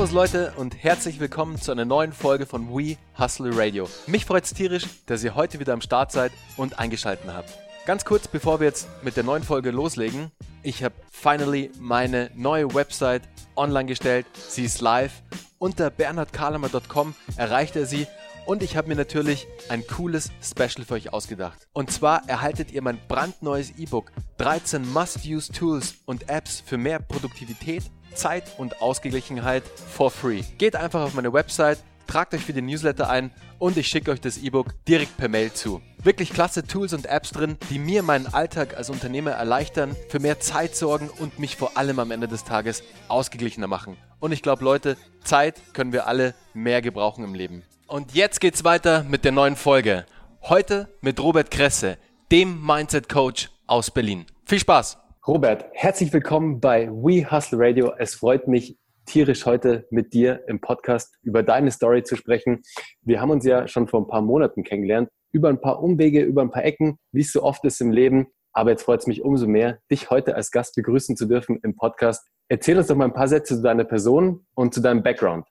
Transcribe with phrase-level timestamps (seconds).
[0.00, 3.86] Servus Leute und herzlich willkommen zu einer neuen Folge von We Hustle Radio.
[4.06, 7.50] Mich freut es tierisch, dass ihr heute wieder am Start seid und eingeschaltet habt.
[7.84, 10.30] Ganz kurz, bevor wir jetzt mit der neuen Folge loslegen,
[10.62, 13.24] ich habe finally meine neue Website
[13.56, 14.24] online gestellt.
[14.48, 15.12] Sie ist live.
[15.58, 18.06] Unter bernhardkalamer.com erreicht ihr sie
[18.46, 21.68] und ich habe mir natürlich ein cooles Special für euch ausgedacht.
[21.74, 27.82] Und zwar erhaltet ihr mein brandneues E-Book 13 Must-Use Tools und Apps für mehr Produktivität,
[28.14, 30.42] Zeit und Ausgeglichenheit for free.
[30.58, 34.20] Geht einfach auf meine Website, tragt euch für den Newsletter ein und ich schicke euch
[34.20, 35.80] das E-Book direkt per Mail zu.
[36.02, 40.40] Wirklich klasse Tools und Apps drin, die mir meinen Alltag als Unternehmer erleichtern, für mehr
[40.40, 43.96] Zeit sorgen und mich vor allem am Ende des Tages ausgeglichener machen.
[44.18, 47.62] Und ich glaube, Leute, Zeit können wir alle mehr gebrauchen im Leben.
[47.86, 50.06] Und jetzt geht's weiter mit der neuen Folge.
[50.42, 51.98] Heute mit Robert Kresse,
[52.32, 54.26] dem Mindset Coach aus Berlin.
[54.46, 54.99] Viel Spaß!
[55.26, 57.92] Robert, herzlich willkommen bei We Hustle Radio.
[57.98, 62.62] Es freut mich tierisch heute mit dir im Podcast über deine Story zu sprechen.
[63.02, 66.40] Wir haben uns ja schon vor ein paar Monaten kennengelernt, über ein paar Umwege, über
[66.40, 68.28] ein paar Ecken, wie es so oft ist im Leben.
[68.54, 71.76] Aber jetzt freut es mich umso mehr, dich heute als Gast begrüßen zu dürfen im
[71.76, 72.26] Podcast.
[72.48, 75.46] Erzähl uns doch mal ein paar Sätze zu deiner Person und zu deinem Background.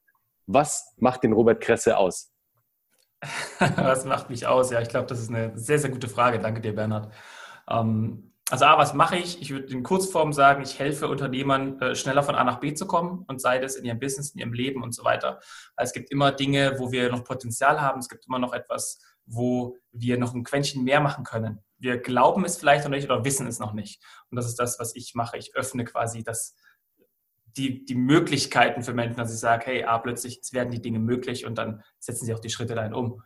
[0.47, 2.31] Was macht den Robert Kresse aus?
[3.75, 4.71] was macht mich aus?
[4.71, 6.39] Ja, ich glaube, das ist eine sehr, sehr gute Frage.
[6.39, 7.13] Danke dir, Bernhard.
[7.69, 9.41] Ähm, also A, was mache ich?
[9.41, 12.87] Ich würde in Kurzform sagen, ich helfe Unternehmern, äh, schneller von A nach B zu
[12.87, 15.39] kommen und sei das in ihrem Business, in ihrem Leben und so weiter.
[15.77, 17.99] Es gibt immer Dinge, wo wir noch Potenzial haben.
[17.99, 21.63] Es gibt immer noch etwas, wo wir noch ein Quäntchen mehr machen können.
[21.77, 24.03] Wir glauben es vielleicht noch nicht oder wissen es noch nicht.
[24.31, 25.37] Und das ist das, was ich mache.
[25.37, 26.55] Ich öffne quasi das,
[27.55, 31.45] die, die Möglichkeiten für Menschen, dass ich sage, hey, ah, plötzlich werden die Dinge möglich
[31.45, 33.21] und dann setzen sie auch die Schritte dahin um.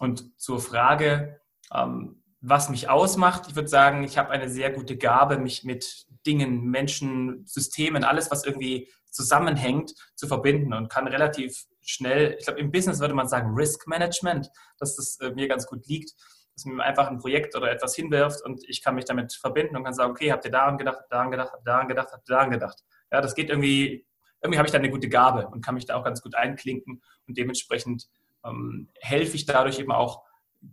[0.00, 1.40] Und zur Frage,
[1.72, 6.06] ähm, was mich ausmacht, ich würde sagen, ich habe eine sehr gute Gabe, mich mit
[6.26, 12.60] Dingen, Menschen, Systemen, alles, was irgendwie zusammenhängt, zu verbinden und kann relativ schnell, ich glaube,
[12.60, 16.12] im Business würde man sagen Risk Management, dass das äh, mir ganz gut liegt,
[16.54, 19.76] dass man mir einfach ein Projekt oder etwas hinwirft und ich kann mich damit verbinden
[19.76, 22.84] und kann sagen, okay, habt ihr daran gedacht, daran gedacht, daran gedacht, daran gedacht.
[23.10, 24.06] Ja, das geht irgendwie,
[24.42, 27.02] irgendwie habe ich da eine gute Gabe und kann mich da auch ganz gut einklinken
[27.26, 28.08] und dementsprechend
[28.44, 30.22] ähm, helfe ich dadurch eben auch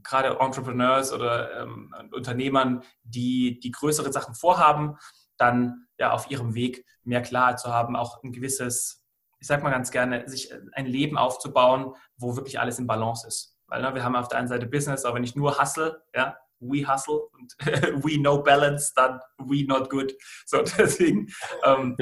[0.04, 4.98] gerade Entrepreneurs oder ähm, Unternehmern, die die größere Sachen vorhaben,
[5.38, 9.06] dann ja auf ihrem Weg mehr Klarheit zu haben, auch ein gewisses,
[9.40, 13.58] ich sag mal ganz gerne, sich ein Leben aufzubauen, wo wirklich alles in Balance ist.
[13.68, 16.88] Weil ne, wir haben auf der einen Seite Business, aber ich nur hustle, ja, we
[16.88, 17.56] hustle und
[18.04, 20.14] we no balance, dann we not good.
[20.46, 21.28] So, deswegen
[21.64, 21.98] ähm,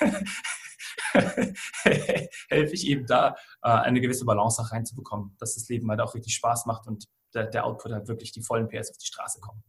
[1.82, 6.14] helfe ich eben da, äh, eine gewisse Balance auch reinzubekommen, dass das Leben halt auch
[6.14, 9.62] richtig Spaß macht und der, Output halt wirklich die vollen PS auf die Straße kommt.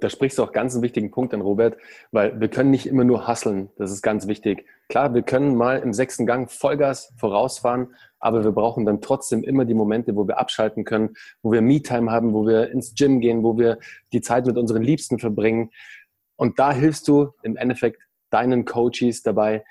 [0.00, 1.76] Da sprichst du auch ganz einen wichtigen Punkt an, Robert,
[2.10, 3.70] weil wir können nicht immer nur hasseln.
[3.76, 4.66] Das ist ganz wichtig.
[4.88, 9.64] Klar, wir können mal im sechsten Gang Vollgas vorausfahren, aber wir brauchen dann trotzdem immer
[9.64, 13.44] die Momente, wo wir abschalten können, wo wir Me-Time haben, wo wir ins Gym gehen,
[13.44, 13.78] wo wir
[14.12, 15.70] die Zeit mit unseren Liebsten verbringen.
[16.36, 19.64] Und da hilfst du im Endeffekt deinen Coaches dabei,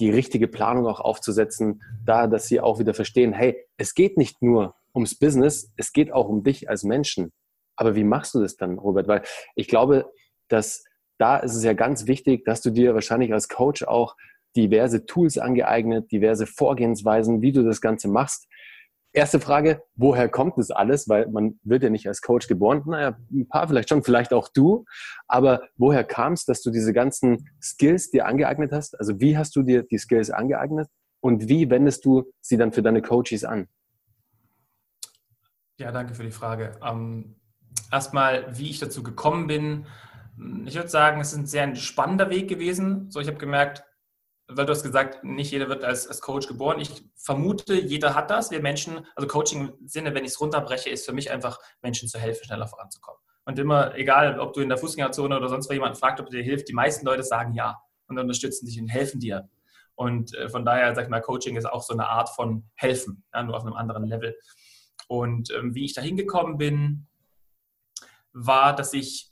[0.00, 4.42] die richtige Planung auch aufzusetzen, da, dass sie auch wieder verstehen, hey, es geht nicht
[4.42, 7.32] nur ums Business, es geht auch um dich als Menschen.
[7.76, 9.08] Aber wie machst du das dann, Robert?
[9.08, 9.22] Weil
[9.54, 10.10] ich glaube,
[10.48, 10.84] dass
[11.18, 14.16] da ist es ja ganz wichtig, dass du dir wahrscheinlich als Coach auch
[14.56, 18.48] diverse Tools angeeignet, diverse Vorgehensweisen, wie du das Ganze machst.
[19.12, 21.08] Erste Frage, woher kommt das alles?
[21.08, 22.82] Weil man wird ja nicht als Coach geboren.
[22.86, 24.84] Naja, ein paar vielleicht schon, vielleicht auch du.
[25.26, 28.98] Aber woher kam es, dass du diese ganzen Skills dir angeeignet hast?
[28.98, 30.88] Also wie hast du dir die Skills angeeignet?
[31.20, 33.68] Und wie wendest du sie dann für deine Coaches an?
[35.76, 36.78] Ja, danke für die Frage.
[36.84, 37.36] Ähm,
[37.90, 39.86] erstmal, wie ich dazu gekommen bin.
[40.66, 43.10] Ich würde sagen, es ist ein sehr spannender Weg gewesen.
[43.10, 43.84] So, ich habe gemerkt,
[44.52, 46.80] weil du hast gesagt, nicht jeder wird als, als Coach geboren.
[46.80, 48.50] Ich vermute, jeder hat das.
[48.50, 52.08] Wir Menschen, also Coaching im Sinne, wenn ich es runterbreche, ist für mich einfach, Menschen
[52.08, 53.20] zu helfen, schneller voranzukommen.
[53.44, 56.42] Und immer, egal, ob du in der Fußgängerzone oder sonst wo jemand fragt, ob dir
[56.42, 59.48] hilft, die meisten Leute sagen ja und unterstützen dich und helfen dir.
[59.94, 63.24] Und äh, von daher, sag ich mal, Coaching ist auch so eine Art von helfen,
[63.34, 64.36] ja, nur auf einem anderen Level.
[65.08, 67.06] Und ähm, wie ich da hingekommen bin,
[68.32, 69.29] war, dass ich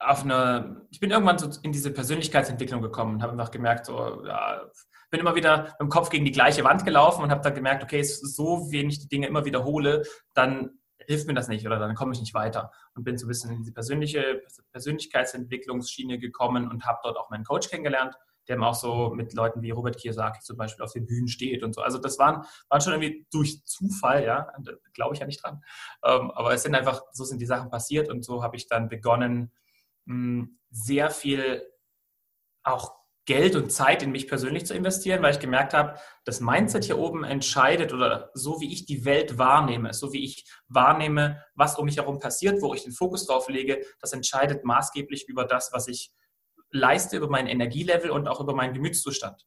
[0.00, 4.24] auf eine, ich bin irgendwann so in diese Persönlichkeitsentwicklung gekommen und habe einfach gemerkt, so,
[4.26, 4.62] ja,
[5.10, 7.82] bin immer wieder mit dem Kopf gegen die gleiche Wand gelaufen und habe dann gemerkt,
[7.82, 10.04] okay, so wenn ich die Dinge immer wiederhole,
[10.34, 13.28] dann hilft mir das nicht oder dann komme ich nicht weiter und bin so ein
[13.28, 14.42] bisschen in diese persönliche
[14.72, 18.14] Persönlichkeitsentwicklungsschiene gekommen und habe dort auch meinen Coach kennengelernt,
[18.48, 21.74] der auch so mit Leuten wie Robert Kiyosaki zum Beispiel auf den Bühnen steht und
[21.74, 21.82] so.
[21.82, 24.48] Also das waren, waren schon irgendwie durch Zufall, ja,
[24.94, 25.62] glaube ich ja nicht dran.
[26.04, 28.88] Ähm, aber es sind einfach, so sind die Sachen passiert und so habe ich dann
[28.88, 29.52] begonnen,
[30.70, 31.62] sehr viel
[32.62, 36.84] auch Geld und Zeit in mich persönlich zu investieren, weil ich gemerkt habe, das Mindset
[36.86, 41.78] hier oben entscheidet oder so wie ich die Welt wahrnehme, so wie ich wahrnehme, was
[41.78, 45.70] um mich herum passiert, wo ich den Fokus drauf lege, das entscheidet maßgeblich über das,
[45.72, 46.12] was ich
[46.72, 49.46] leiste, über mein Energielevel und auch über meinen Gemütszustand.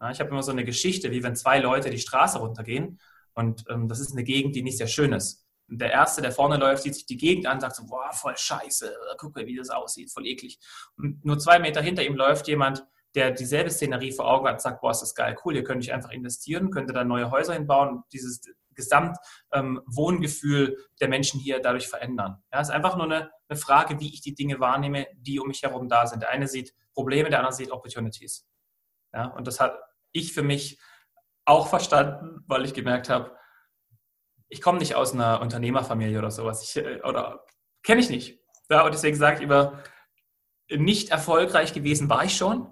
[0.00, 2.98] Ja, ich habe immer so eine Geschichte, wie wenn zwei Leute die Straße runtergehen
[3.34, 5.41] und ähm, das ist eine Gegend, die nicht sehr schön ist.
[5.72, 8.36] Und der Erste, der vorne läuft, sieht sich die Gegend an, sagt so, boah, voll
[8.36, 10.58] scheiße, guck mal, wie das aussieht, voll eklig.
[10.98, 12.84] Und nur zwei Meter hinter ihm läuft jemand,
[13.14, 15.84] der dieselbe Szenerie vor Augen hat und sagt, boah, ist das geil, cool, hier könnte
[15.84, 18.42] ich einfach investieren, könnte da neue Häuser hinbauen, dieses
[18.74, 22.42] Gesamtwohngefühl ähm, der Menschen hier dadurch verändern.
[22.52, 25.48] Ja, es ist einfach nur eine, eine, Frage, wie ich die Dinge wahrnehme, die um
[25.48, 26.20] mich herum da sind.
[26.20, 28.46] Der eine sieht Probleme, der andere sieht Opportunities.
[29.14, 29.78] Ja, und das hat
[30.12, 30.78] ich für mich
[31.46, 33.34] auch verstanden, weil ich gemerkt habe,
[34.52, 36.62] ich komme nicht aus einer Unternehmerfamilie oder sowas.
[36.62, 37.46] Ich, äh, oder
[37.82, 38.38] kenne ich nicht.
[38.70, 39.82] Ja, und deswegen sage ich immer,
[40.70, 42.66] nicht erfolgreich gewesen war ich schon.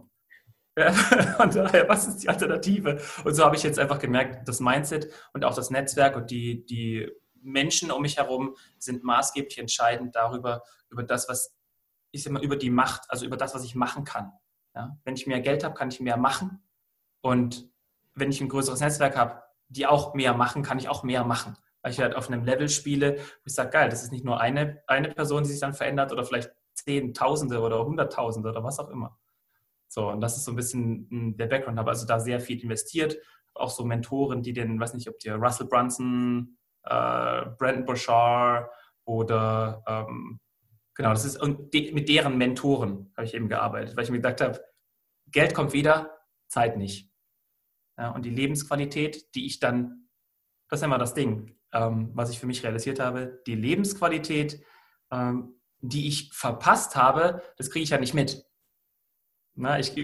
[1.37, 3.01] Von daher, was ist die Alternative?
[3.25, 6.65] Und so habe ich jetzt einfach gemerkt, das Mindset und auch das Netzwerk und die,
[6.67, 7.11] die
[7.43, 11.57] Menschen um mich herum sind maßgeblich entscheidend darüber, über das, was
[12.13, 14.33] ich mal, über die Macht, also über das, was ich machen kann.
[14.75, 14.99] Ja?
[15.05, 16.63] Wenn ich mehr Geld habe, kann ich mehr machen.
[17.23, 17.71] Und
[18.15, 21.57] wenn ich ein größeres Netzwerk habe, die auch mehr machen, kann ich auch mehr machen.
[21.83, 24.41] Weil ich halt auf einem Level spiele, wo ich sage, geil, das ist nicht nur
[24.41, 28.91] eine, eine Person, die sich dann verändert oder vielleicht Zehntausende oder Hunderttausende oder was auch
[28.91, 29.19] immer.
[29.89, 31.79] So, und das ist so ein bisschen hm, der Background.
[31.79, 33.19] Habe also da sehr viel investiert.
[33.55, 38.71] Auch so Mentoren, die den, weiß nicht, ob dir Russell Brunson, äh, Brandon Bouchard
[39.05, 40.39] oder ähm,
[40.95, 44.19] genau, das ist und de, mit deren Mentoren habe ich eben gearbeitet, weil ich mir
[44.19, 44.65] gedacht habe,
[45.27, 46.19] Geld kommt wieder,
[46.49, 47.11] Zeit nicht.
[47.99, 50.09] Ja, und die Lebensqualität, die ich dann,
[50.69, 54.63] das ist immer das Ding, ähm, was ich für mich realisiert habe, die Lebensqualität,
[55.11, 58.45] ähm, die ich verpasst habe, das kriege ich ja nicht mit.
[59.55, 59.95] Na, ich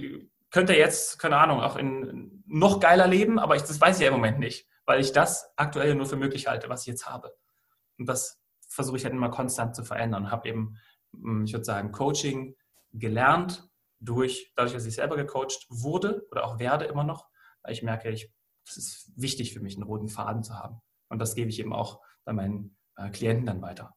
[0.50, 4.08] könnte jetzt, keine Ahnung, auch in noch geiler leben, aber ich, das weiß ich ja
[4.08, 7.34] im Moment nicht, weil ich das aktuell nur für möglich halte, was ich jetzt habe.
[7.98, 10.76] Und das versuche ich halt immer konstant zu verändern habe eben,
[11.12, 12.56] hm, ich würde sagen, Coaching
[12.92, 17.26] gelernt, durch, dadurch, dass ich selber gecoacht wurde oder auch werde immer noch,
[17.62, 18.32] weil ich merke, ich,
[18.66, 20.80] es ist wichtig für mich, einen roten Faden zu haben.
[21.08, 23.94] Und das gebe ich eben auch bei meinen äh, Klienten dann weiter.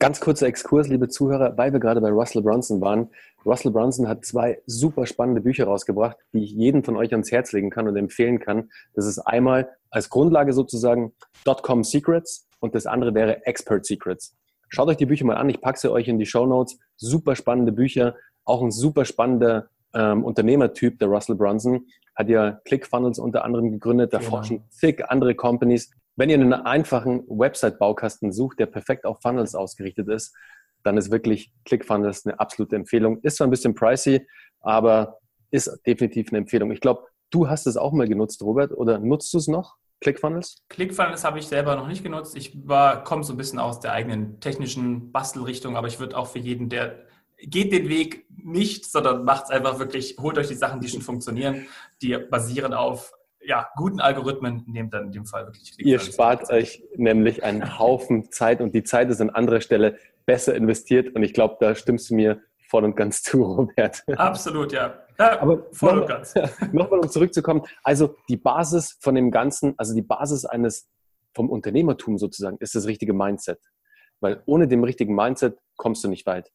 [0.00, 3.10] Ganz kurzer Exkurs, liebe Zuhörer, weil wir gerade bei Russell Brunson waren.
[3.44, 7.50] Russell Brunson hat zwei super spannende Bücher rausgebracht, die ich jedem von euch ans Herz
[7.52, 8.70] legen kann und empfehlen kann.
[8.94, 11.14] Das ist einmal als Grundlage sozusagen
[11.44, 14.36] Dotcom Secrets und das andere wäre Expert Secrets.
[14.68, 16.78] Schaut euch die Bücher mal an, ich packe sie euch in die Show Notes.
[16.96, 18.14] Super spannende Bücher,
[18.44, 24.12] auch ein super spannender ähm, Unternehmertyp, der Russell Brunson, hat ja ClickFunnels unter anderem gegründet,
[24.12, 24.30] da genau.
[24.30, 25.90] forschen zig andere Companies.
[26.18, 30.34] Wenn ihr einen einfachen Website-Baukasten sucht, der perfekt auf Funnels ausgerichtet ist,
[30.82, 33.20] dann ist wirklich ClickFunnels eine absolute Empfehlung.
[33.22, 34.26] Ist zwar ein bisschen pricey,
[34.60, 35.20] aber
[35.52, 36.72] ist definitiv eine Empfehlung.
[36.72, 39.76] Ich glaube, du hast es auch mal genutzt, Robert, oder nutzt du es noch?
[40.00, 40.64] ClickFunnels?
[40.68, 42.36] ClickFunnels habe ich selber noch nicht genutzt.
[42.36, 42.66] Ich
[43.04, 46.68] komme so ein bisschen aus der eigenen technischen Bastelrichtung, aber ich würde auch für jeden,
[46.68, 46.98] der
[47.40, 51.02] geht den Weg nicht, sondern macht es einfach wirklich, holt euch die Sachen, die schon
[51.02, 51.66] funktionieren,
[52.02, 56.82] die basieren auf ja, guten Algorithmen, nehmt dann in dem Fall wirklich Ihr spart euch
[56.96, 61.32] nämlich einen Haufen Zeit und die Zeit ist an anderer Stelle besser investiert und ich
[61.32, 64.02] glaube, da stimmst du mir voll und ganz zu, Robert.
[64.16, 64.98] Absolut, ja.
[65.18, 66.34] ja Aber voll noch, und ganz.
[66.72, 67.62] Nochmal, um zurückzukommen.
[67.82, 70.88] Also die Basis von dem Ganzen, also die Basis eines
[71.34, 73.60] vom Unternehmertum sozusagen, ist das richtige Mindset.
[74.20, 76.50] Weil ohne dem richtigen Mindset kommst du nicht weit.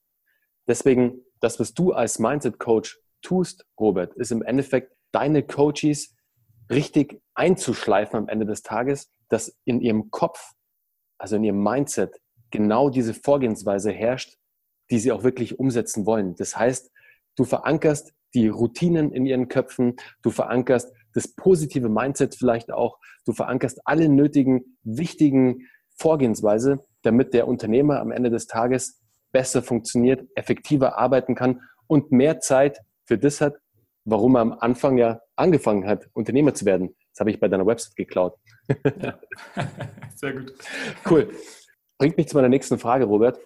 [0.67, 6.12] Deswegen, das, was du als Mindset-Coach tust, Robert, ist im Endeffekt deine Coaches
[6.69, 10.53] richtig einzuschleifen am Ende des Tages, dass in ihrem Kopf,
[11.17, 12.19] also in ihrem Mindset,
[12.51, 14.37] genau diese Vorgehensweise herrscht,
[14.91, 16.35] die sie auch wirklich umsetzen wollen.
[16.35, 16.91] Das heißt,
[17.35, 23.33] du verankerst die Routinen in ihren Köpfen, du verankerst das positive Mindset vielleicht auch, du
[23.33, 28.99] verankerst alle nötigen, wichtigen Vorgehensweise, damit der Unternehmer am Ende des Tages
[29.31, 33.55] besser funktioniert, effektiver arbeiten kann und mehr Zeit für das hat,
[34.05, 36.95] warum er am Anfang ja angefangen hat, Unternehmer zu werden.
[37.11, 38.37] Das habe ich bei deiner Website geklaut.
[39.01, 39.19] Ja.
[40.15, 40.53] Sehr gut.
[41.09, 41.29] Cool.
[41.97, 43.39] Bringt mich zu meiner nächsten Frage, Robert.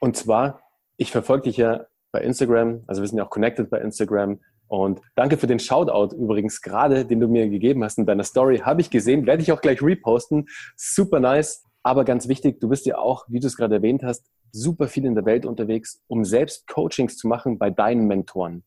[0.00, 0.62] Und zwar,
[0.96, 4.40] ich verfolge dich ja bei Instagram, also wir sind ja auch connected bei Instagram.
[4.68, 8.58] Und danke für den Shoutout übrigens gerade, den du mir gegeben hast in deiner Story.
[8.58, 10.46] Habe ich gesehen, werde ich auch gleich reposten.
[10.76, 11.64] Super nice.
[11.82, 15.04] Aber ganz wichtig, du bist ja auch, wie du es gerade erwähnt hast, super viel
[15.04, 18.64] in der Welt unterwegs, um selbst Coachings zu machen bei deinen Mentoren.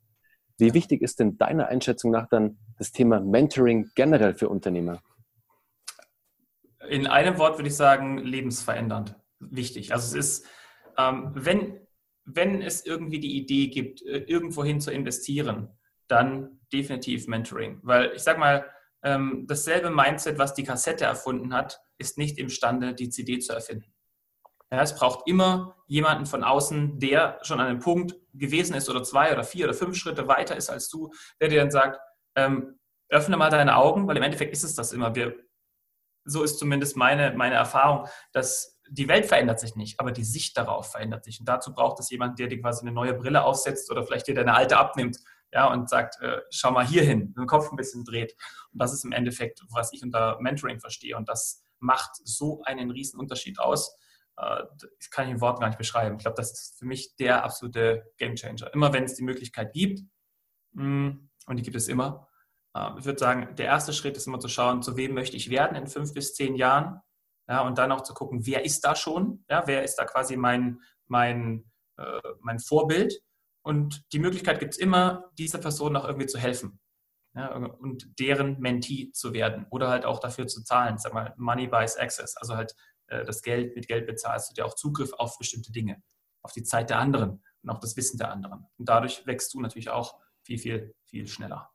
[0.62, 5.01] Wie wichtig ist denn deiner Einschätzung nach dann das Thema Mentoring generell für Unternehmer?
[6.88, 9.15] In einem Wort würde ich sagen, lebensverändernd.
[9.39, 9.91] Wichtig.
[9.91, 10.48] Also es ist,
[11.00, 11.80] ähm, wenn,
[12.25, 15.68] wenn es irgendwie die Idee gibt, äh, irgendwohin zu investieren,
[16.08, 17.80] dann definitiv Mentoring.
[17.82, 18.70] Weil ich sag mal,
[19.01, 23.91] ähm, dasselbe Mindset, was die Kassette erfunden hat, ist nicht imstande, die CD zu erfinden.
[24.72, 29.04] Ja, es braucht immer jemanden von außen, der schon an einem Punkt gewesen ist oder
[29.04, 31.12] zwei oder vier oder fünf Schritte weiter ist als du,
[31.42, 32.00] der dir dann sagt,
[32.36, 35.13] ähm, öffne mal deine Augen, weil im Endeffekt ist es das immer.
[35.16, 35.36] Wir,
[36.24, 40.58] so ist zumindest meine, meine Erfahrung, dass die Welt verändert sich nicht, aber die Sicht
[40.58, 41.40] darauf verändert sich.
[41.40, 44.36] Und dazu braucht es jemanden, der dir quasi eine neue Brille aufsetzt oder vielleicht dir
[44.36, 45.18] deine alte abnimmt
[45.54, 48.36] ja, und sagt, äh, schau mal hier hin, den Kopf ein bisschen dreht.
[48.72, 51.18] Und das ist im Endeffekt, was ich unter Mentoring verstehe.
[51.18, 53.98] Und das macht so einen riesen Unterschied aus.
[54.42, 56.16] Äh, das kann ich in Worten gar nicht beschreiben.
[56.18, 58.74] Ich glaube, das ist für mich der absolute Gamechanger.
[58.74, 60.02] Immer wenn es die Möglichkeit gibt,
[60.74, 61.10] mm,
[61.48, 62.28] und die gibt es immer,
[62.76, 65.50] äh, ich würde sagen, der erste Schritt ist immer zu schauen, zu wem möchte ich
[65.50, 67.02] werden in fünf bis zehn Jahren.
[67.48, 69.44] Ja, und dann auch zu gucken, wer ist da schon?
[69.50, 73.22] Ja, wer ist da quasi mein, mein, äh, mein Vorbild?
[73.64, 76.80] Und die Möglichkeit gibt es immer, dieser Person auch irgendwie zu helfen
[77.36, 80.98] ja, und deren Mentee zu werden oder halt auch dafür zu zahlen.
[80.98, 82.76] Sag mal, Money buys access, also halt äh,
[83.25, 86.01] das Geld mit Geld bezahlst du dir auch Zugriff auf bestimmte Dinge,
[86.41, 88.65] auf die Zeit der anderen und auch das Wissen der anderen.
[88.77, 91.70] Und dadurch wächst du natürlich auch viel, viel, viel schneller.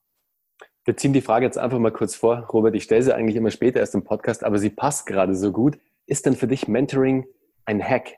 [0.84, 2.46] Wir ziehen die Frage jetzt einfach mal kurz vor.
[2.46, 5.52] Robert, ich stelle sie eigentlich immer später erst im Podcast, aber sie passt gerade so
[5.52, 5.78] gut.
[6.06, 7.26] Ist denn für dich Mentoring
[7.64, 8.14] ein Hack,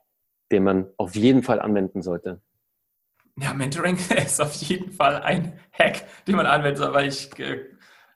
[0.52, 2.42] den man auf jeden Fall anwenden sollte?
[3.40, 7.64] Ja, Mentoring ist auf jeden Fall ein Hack, den man anwendet, aber ich, äh,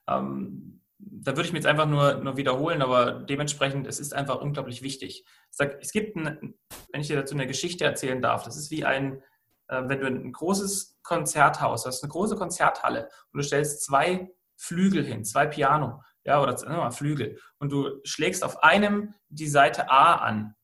[0.07, 4.41] ähm, da würde ich mir jetzt einfach nur, nur wiederholen, aber dementsprechend, es ist einfach
[4.41, 5.25] unglaublich wichtig.
[5.49, 6.55] Sag, es gibt, ein,
[6.91, 9.21] wenn ich dir dazu eine Geschichte erzählen darf, das ist wie ein,
[9.67, 15.03] äh, wenn du ein großes Konzerthaus hast, eine große Konzerthalle und du stellst zwei Flügel
[15.03, 20.15] hin, zwei Piano, ja, oder mal, Flügel, und du schlägst auf einem die Seite A
[20.15, 20.55] an.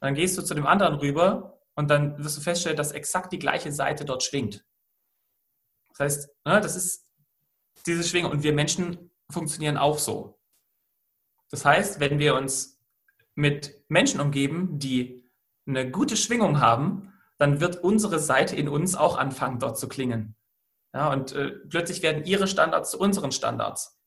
[0.00, 3.38] Dann gehst du zu dem anderen rüber und dann wirst du feststellen, dass exakt die
[3.38, 4.64] gleiche Seite dort schwingt.
[5.90, 7.10] Das heißt, ne, das ist
[7.86, 10.38] diese Schwingung und wir Menschen funktionieren auch so.
[11.50, 12.80] Das heißt, wenn wir uns
[13.34, 15.30] mit Menschen umgeben, die
[15.66, 20.36] eine gute Schwingung haben, dann wird unsere Seite in uns auch anfangen, dort zu klingen.
[20.92, 24.00] Ja, und äh, plötzlich werden ihre Standards zu unseren Standards.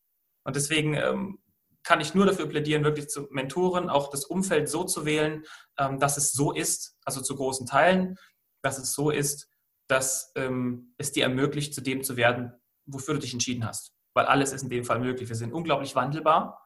[0.45, 1.39] Und deswegen ähm,
[1.83, 5.43] kann ich nur dafür plädieren, wirklich zu Mentoren, auch das Umfeld so zu wählen,
[5.77, 8.17] ähm, dass es so ist, also zu großen Teilen,
[8.61, 9.49] dass es so ist,
[9.87, 12.53] dass ähm, es dir ermöglicht, zu dem zu werden,
[12.85, 13.96] wofür du dich entschieden hast.
[14.17, 15.29] Weil alles ist in dem Fall möglich.
[15.29, 16.65] Wir sind unglaublich wandelbar.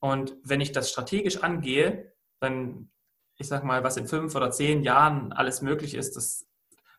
[0.00, 2.90] Und wenn ich das strategisch angehe, dann,
[3.36, 6.46] ich sag mal, was in fünf oder zehn Jahren alles möglich ist, das,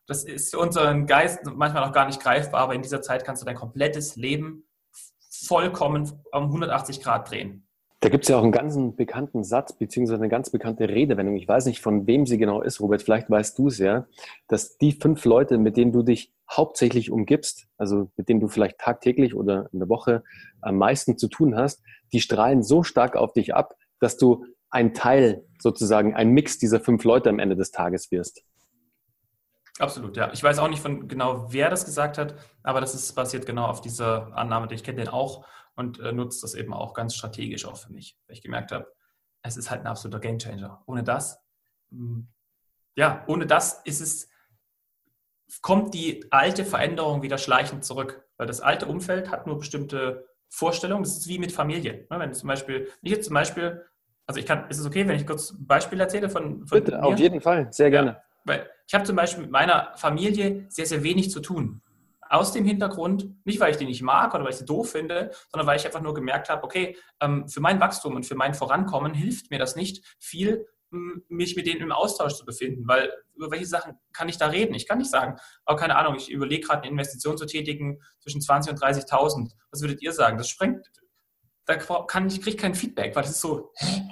[0.06, 3.42] das ist für unseren Geist manchmal noch gar nicht greifbar, aber in dieser Zeit kannst
[3.42, 4.68] du dein komplettes Leben
[5.28, 7.68] vollkommen um 180 Grad drehen.
[8.02, 11.36] Da gibt es ja auch einen ganz bekannten Satz, beziehungsweise eine ganz bekannte Redewendung.
[11.36, 14.06] Ich weiß nicht, von wem sie genau ist, Robert, vielleicht weißt du es ja,
[14.48, 18.80] dass die fünf Leute, mit denen du dich hauptsächlich umgibst, also mit denen du vielleicht
[18.80, 20.24] tagtäglich oder in der Woche
[20.62, 24.94] am meisten zu tun hast, die strahlen so stark auf dich ab, dass du ein
[24.94, 28.44] Teil sozusagen, ein Mix dieser fünf Leute am Ende des Tages wirst.
[29.80, 30.32] Absolut, ja.
[30.34, 33.66] Ich weiß auch nicht von genau, wer das gesagt hat, aber das ist basiert genau
[33.66, 34.68] auf dieser Annahme.
[34.74, 38.20] Ich kenne den auch und äh, nutze das eben auch ganz strategisch auch für mich,
[38.28, 38.92] weil ich gemerkt habe,
[39.42, 40.84] es ist halt ein absoluter Gamechanger.
[40.86, 41.40] Ohne das,
[41.92, 42.24] mh,
[42.96, 44.29] ja, ohne das ist es,
[45.62, 51.04] kommt die alte Veränderung wieder schleichend zurück, weil das alte Umfeld hat nur bestimmte Vorstellungen.
[51.04, 52.08] Das ist wie mit Familie.
[52.10, 52.20] Ne?
[52.20, 53.86] Wenn zum Beispiel, ich jetzt zum Beispiel,
[54.26, 56.92] also ich kann, ist es okay, wenn ich kurz ein Beispiel erzähle von, von Bitte,
[56.92, 57.04] mir?
[57.04, 58.12] auf jeden Fall, sehr gerne.
[58.12, 58.24] Ja.
[58.46, 61.82] Weil ich habe zum Beispiel mit meiner Familie sehr, sehr wenig zu tun.
[62.22, 65.32] Aus dem Hintergrund, nicht weil ich die nicht mag oder weil ich sie doof finde,
[65.52, 68.54] sondern weil ich einfach nur gemerkt habe, okay, ähm, für mein Wachstum und für mein
[68.54, 73.52] Vorankommen hilft mir das nicht viel, mich mit denen im Austausch zu befinden, weil über
[73.52, 74.74] welche Sachen kann ich da reden?
[74.74, 78.42] Ich kann nicht sagen, oh, keine Ahnung, ich überlege gerade eine Investition zu tätigen zwischen
[78.42, 79.52] 20 und 30.000.
[79.72, 80.38] Was würdet ihr sagen?
[80.38, 80.90] Das sprengt,
[81.66, 83.72] da kann ich, kriege kein Feedback, weil das ist so,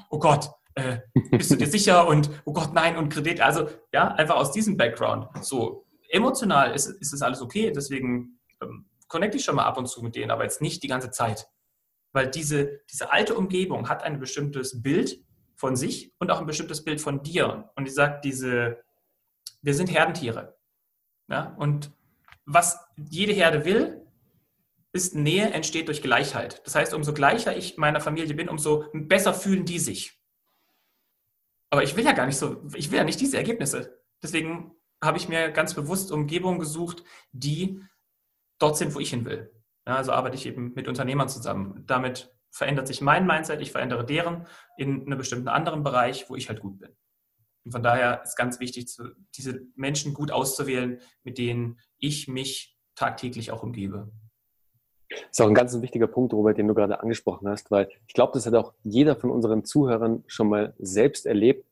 [0.09, 0.99] oh Gott, äh,
[1.31, 3.41] bist du dir sicher und oh Gott, nein und Kredit.
[3.41, 5.27] Also ja, einfach aus diesem Background.
[5.41, 9.87] So emotional ist, ist es alles okay, deswegen ähm, connecte ich schon mal ab und
[9.87, 11.47] zu mit denen, aber jetzt nicht die ganze Zeit.
[12.13, 15.19] Weil diese, diese alte Umgebung hat ein bestimmtes Bild
[15.57, 17.71] von sich und auch ein bestimmtes Bild von dir.
[17.75, 18.83] Und ich sage, diese,
[19.61, 20.55] wir sind Herdentiere.
[21.27, 21.55] Ja?
[21.57, 21.91] Und
[22.45, 24.01] was jede Herde will,
[24.93, 26.61] ist Nähe entsteht durch Gleichheit.
[26.65, 30.21] Das heißt, umso gleicher ich meiner Familie bin, umso besser fühlen die sich.
[31.69, 33.99] Aber ich will ja gar nicht so, ich will ja nicht diese Ergebnisse.
[34.23, 34.71] Deswegen
[35.03, 37.81] habe ich mir ganz bewusst Umgebungen gesucht, die
[38.59, 39.51] dort sind, wo ich hin will.
[39.85, 41.83] Ja, also arbeite ich eben mit Unternehmern zusammen.
[41.85, 44.47] Damit verändert sich mein Mindset, ich verändere deren
[44.77, 46.89] in einem bestimmten anderen Bereich, wo ich halt gut bin.
[47.65, 48.87] Und von daher ist ganz wichtig,
[49.35, 54.11] diese Menschen gut auszuwählen, mit denen ich mich tagtäglich auch umgebe.
[55.09, 58.13] Das ist auch ein ganz wichtiger Punkt, Robert, den du gerade angesprochen hast, weil ich
[58.13, 61.65] glaube, das hat auch jeder von unseren Zuhörern schon mal selbst erlebt,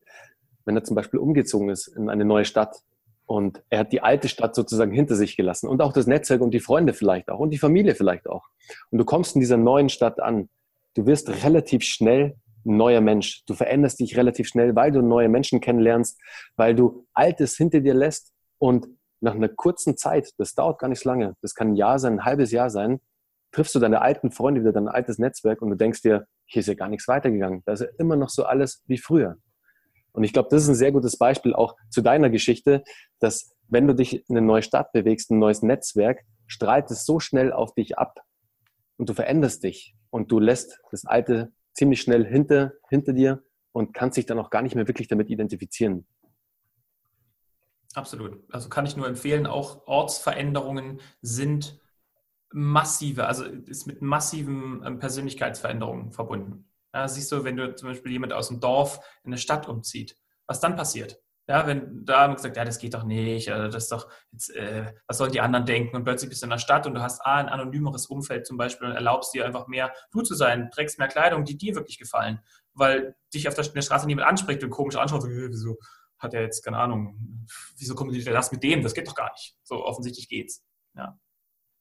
[0.65, 2.83] wenn er zum Beispiel umgezogen ist in eine neue Stadt
[3.25, 6.51] und er hat die alte Stadt sozusagen hinter sich gelassen und auch das Netzwerk und
[6.51, 8.49] die Freunde vielleicht auch und die Familie vielleicht auch.
[8.91, 10.49] Und du kommst in dieser neuen Stadt an.
[10.95, 13.43] Du wirst relativ schnell ein neuer Mensch.
[13.45, 16.19] Du veränderst dich relativ schnell, weil du neue Menschen kennenlernst,
[16.55, 18.87] weil du Altes hinter dir lässt und
[19.21, 22.25] nach einer kurzen Zeit, das dauert gar nicht lange, das kann ein Jahr sein, ein
[22.25, 22.99] halbes Jahr sein,
[23.51, 26.67] triffst du deine alten Freunde wieder, dein altes Netzwerk und du denkst dir, hier ist
[26.67, 27.63] ja gar nichts weitergegangen.
[27.65, 29.37] Da ist ja immer noch so alles wie früher.
[30.11, 32.83] Und ich glaube, das ist ein sehr gutes Beispiel auch zu deiner Geschichte,
[33.19, 37.19] dass wenn du dich in eine neue Stadt bewegst, ein neues Netzwerk, strahlt es so
[37.19, 38.21] schnell auf dich ab
[38.97, 43.93] und du veränderst dich und du lässt das Alte ziemlich schnell hinter, hinter dir und
[43.93, 46.07] kannst dich dann auch gar nicht mehr wirklich damit identifizieren.
[47.93, 48.43] Absolut.
[48.51, 51.79] Also kann ich nur empfehlen, auch Ortsveränderungen sind
[52.51, 56.69] massive, also ist mit massiven ähm, Persönlichkeitsveränderungen verbunden.
[56.93, 60.17] Ja, siehst du, wenn du zum Beispiel jemand aus dem Dorf in eine Stadt umzieht,
[60.47, 61.21] was dann passiert?
[61.47, 64.91] Ja, wenn da gesagt, ja, das geht doch nicht, also das ist doch, jetzt, äh,
[65.07, 65.95] was sollen die anderen denken?
[65.95, 68.57] Und plötzlich bist du in der Stadt und du hast A, ein anonymeres Umfeld zum
[68.57, 71.99] Beispiel und erlaubst dir einfach mehr du zu sein, trägst mehr Kleidung, die dir wirklich
[71.99, 72.39] gefallen,
[72.73, 75.77] weil dich auf der, der Straße niemand anspricht und komisch anschaut, so, wieso
[76.17, 77.45] hat er jetzt, keine Ahnung,
[77.77, 78.81] wieso kommuniziert er das mit dem?
[78.81, 79.55] Das geht doch gar nicht.
[79.63, 80.63] So offensichtlich geht's.
[80.95, 81.19] Ja.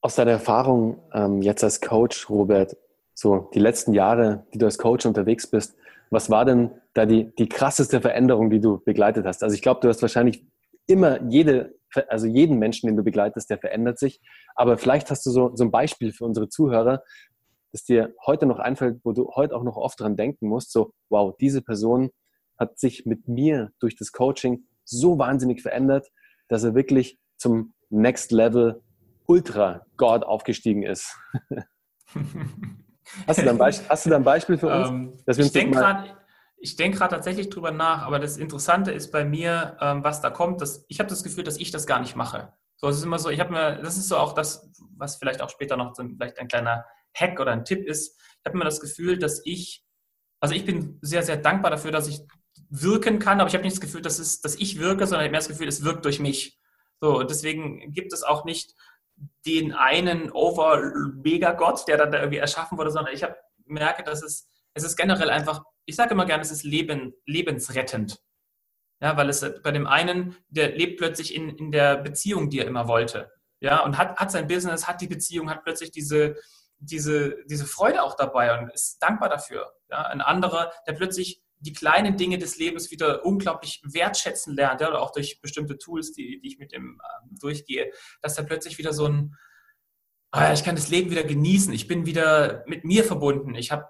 [0.03, 2.77] Aus deiner Erfahrung ähm, jetzt als Coach, Robert,
[3.15, 5.75] so die letzten Jahre, die du als Coach unterwegs bist,
[6.15, 9.43] was war denn da die, die krasseste Veränderung, die du begleitet hast?
[9.43, 10.47] Also ich glaube, du hast wahrscheinlich
[10.87, 11.75] immer jede,
[12.09, 14.21] also jeden Menschen, den du begleitest, der verändert sich.
[14.55, 17.03] Aber vielleicht hast du so, so ein Beispiel für unsere Zuhörer,
[17.73, 20.93] das dir heute noch einfällt, wo du heute auch noch oft dran denken musst, so,
[21.11, 22.11] wow, diese Person
[22.57, 26.09] hat sich mit mir durch das Coaching so wahnsinnig verändert,
[26.49, 28.81] dass er wirklich zum Next Level
[29.27, 31.19] Ultra God aufgestiegen ist.
[33.27, 34.89] hast, du da ein Beispiel, hast du da Beispiel für uns?
[34.89, 36.11] Ähm, ich denke gerade
[36.77, 40.85] denk tatsächlich drüber nach, aber das Interessante ist bei mir, ähm, was da kommt, dass,
[40.89, 42.53] ich habe das Gefühl, dass ich das gar nicht mache.
[42.77, 45.43] So, es ist immer so, ich habe mir, das ist so auch das, was vielleicht
[45.43, 48.19] auch später noch so, vielleicht ein kleiner Hack oder ein Tipp ist.
[48.41, 49.85] Ich habe mir das Gefühl, dass ich,
[50.41, 52.21] also ich bin sehr, sehr dankbar dafür, dass ich
[52.71, 55.27] wirken kann, aber ich habe nicht das Gefühl, dass, es, dass ich wirke, sondern ich
[55.27, 56.59] habe mehr das Gefühl, es wirkt durch mich.
[57.01, 58.75] So, und deswegen gibt es auch nicht
[59.47, 64.49] den einen Over-Mega-Gott, der dann da irgendwie erschaffen wurde, sondern ich hab, merke, dass es,
[64.75, 68.19] es ist generell einfach, ich sage immer gerne, es ist Leben, lebensrettend.
[69.01, 72.67] Ja, weil es bei dem einen, der lebt plötzlich in, in der Beziehung, die er
[72.67, 73.31] immer wollte.
[73.61, 76.37] Ja, und hat, hat sein Business, hat die Beziehung, hat plötzlich diese,
[76.79, 79.73] diese, diese Freude auch dabei und ist dankbar dafür.
[79.91, 84.89] Ja, ein anderer, der plötzlich die kleinen Dinge des Lebens wieder unglaublich wertschätzen lernt, ja,
[84.89, 88.79] oder auch durch bestimmte Tools, die, die ich mit dem äh, durchgehe, dass da plötzlich
[88.79, 89.37] wieder so ein,
[90.35, 93.89] oh ich kann das Leben wieder genießen, ich bin wieder mit mir verbunden, ich habe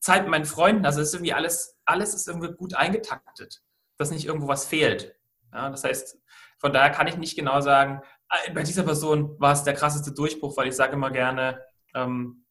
[0.00, 3.62] Zeit mit meinen Freunden, also ist irgendwie alles, alles ist irgendwie gut eingetaktet,
[3.96, 5.14] dass nicht irgendwo was fehlt.
[5.52, 6.18] Ja, das heißt,
[6.58, 10.12] von daher kann ich nicht genau sagen, äh, bei dieser Person war es der krasseste
[10.12, 11.60] Durchbruch, weil ich sage immer gerne,
[11.94, 12.44] ähm,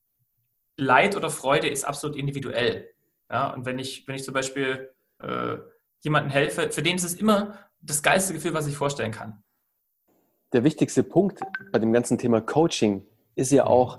[0.78, 2.90] Leid oder Freude ist absolut individuell.
[3.30, 4.90] Ja, und wenn ich, wenn ich zum Beispiel
[5.20, 5.58] äh,
[6.02, 9.44] jemandem helfe, für den ist es immer das geilste Gefühl, was ich vorstellen kann.
[10.54, 13.98] Der wichtigste Punkt bei dem ganzen Thema Coaching ist ja auch,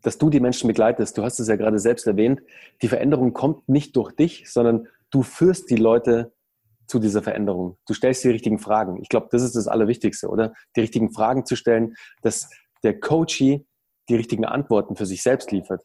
[0.00, 1.16] dass du die Menschen begleitest.
[1.16, 2.40] Du hast es ja gerade selbst erwähnt.
[2.80, 6.32] Die Veränderung kommt nicht durch dich, sondern du führst die Leute
[6.86, 7.78] zu dieser Veränderung.
[7.86, 9.00] Du stellst die richtigen Fragen.
[9.00, 10.52] Ich glaube, das ist das Allerwichtigste, oder?
[10.76, 12.50] Die richtigen Fragen zu stellen, dass
[12.82, 13.64] der Coachee
[14.08, 15.84] die richtigen Antworten für sich selbst liefert.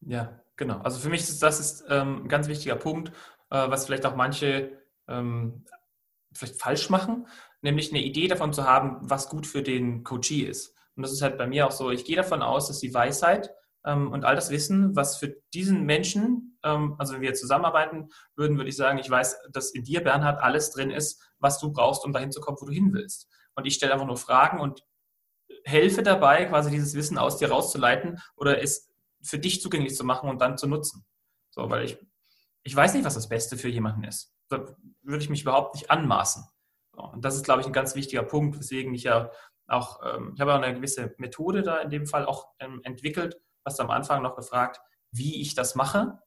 [0.00, 3.08] Ja, Genau, also für mich ist das ist, ähm, ein ganz wichtiger Punkt,
[3.48, 5.64] äh, was vielleicht auch manche ähm,
[6.34, 7.26] vielleicht falsch machen,
[7.62, 10.76] nämlich eine Idee davon zu haben, was gut für den Coachee ist.
[10.96, 13.54] Und das ist halt bei mir auch so, ich gehe davon aus, dass die Weisheit
[13.86, 18.58] ähm, und all das Wissen, was für diesen Menschen, ähm, also wenn wir zusammenarbeiten würden,
[18.58, 22.04] würde ich sagen, ich weiß, dass in dir, Bernhard, alles drin ist, was du brauchst,
[22.04, 23.30] um dahin zu kommen, wo du hin willst.
[23.54, 24.84] Und ich stelle einfach nur Fragen und
[25.64, 28.89] helfe dabei, quasi dieses Wissen aus dir rauszuleiten oder es
[29.22, 31.04] für dich zugänglich zu machen und dann zu nutzen.
[31.50, 31.98] So, weil ich,
[32.62, 34.34] ich weiß nicht, was das Beste für jemanden ist.
[34.48, 34.64] Da
[35.02, 36.44] würde ich mich überhaupt nicht anmaßen.
[36.92, 39.30] So, und das ist, glaube ich, ein ganz wichtiger Punkt, weswegen ich ja
[39.66, 43.40] auch, ähm, ich habe auch eine gewisse Methode da in dem Fall auch ähm, entwickelt,
[43.64, 44.80] was am Anfang noch gefragt,
[45.12, 46.18] wie ich das mache.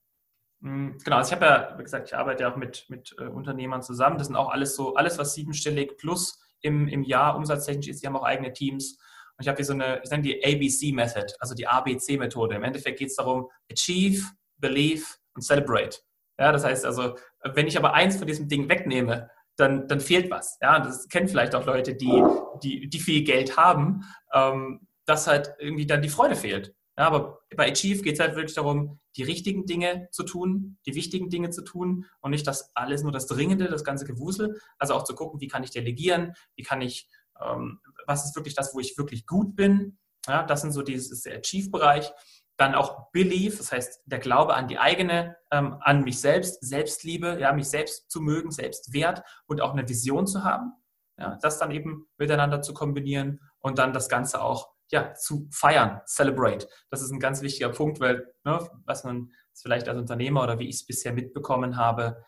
[0.61, 3.25] Mhm, genau, also ich habe ja, wie gesagt, ich arbeite ja auch mit, mit äh,
[3.25, 4.17] Unternehmern zusammen.
[4.17, 8.07] Das sind auch alles so, alles, was siebenstellig plus im, im Jahr umsatztechnisch ist, die
[8.07, 8.97] haben auch eigene Teams.
[9.37, 12.55] Und ich habe hier so eine, ich nenne die ABC-Method, also die ABC-Methode.
[12.55, 14.23] Im Endeffekt geht es darum, achieve,
[14.57, 15.99] believe und celebrate.
[16.39, 17.15] Ja, das heißt also,
[17.53, 20.57] wenn ich aber eins von diesem Ding wegnehme, dann, dann fehlt was.
[20.61, 22.23] Ja, das kennen vielleicht auch Leute, die,
[22.63, 26.73] die, die viel Geld haben, ähm, dass halt irgendwie dann die Freude fehlt.
[26.97, 30.93] Ja, aber bei Achieve geht es halt wirklich darum, die richtigen Dinge zu tun, die
[30.93, 34.59] wichtigen Dinge zu tun und nicht das alles nur das Dringende, das ganze Gewusel.
[34.77, 37.09] Also auch zu gucken, wie kann ich delegieren, wie kann ich,
[37.41, 39.97] ähm, was ist wirklich das, wo ich wirklich gut bin.
[40.27, 42.11] Ja, das sind so dieses Achieve-Bereich.
[42.57, 47.39] Dann auch Belief, das heißt der Glaube an die eigene, ähm, an mich selbst, Selbstliebe,
[47.39, 50.73] ja, mich selbst zu mögen, Selbstwert und auch eine Vision zu haben.
[51.17, 56.01] Ja, das dann eben miteinander zu kombinieren und dann das Ganze auch ja, zu feiern,
[56.05, 56.67] celebrate.
[56.89, 60.69] Das ist ein ganz wichtiger Punkt, weil, ne, was man vielleicht als Unternehmer oder wie
[60.69, 62.23] ich es bisher mitbekommen habe,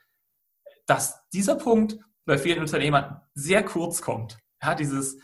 [0.86, 4.40] dass dieser Punkt bei vielen Unternehmern sehr kurz kommt.
[4.62, 5.18] Ja, dieses,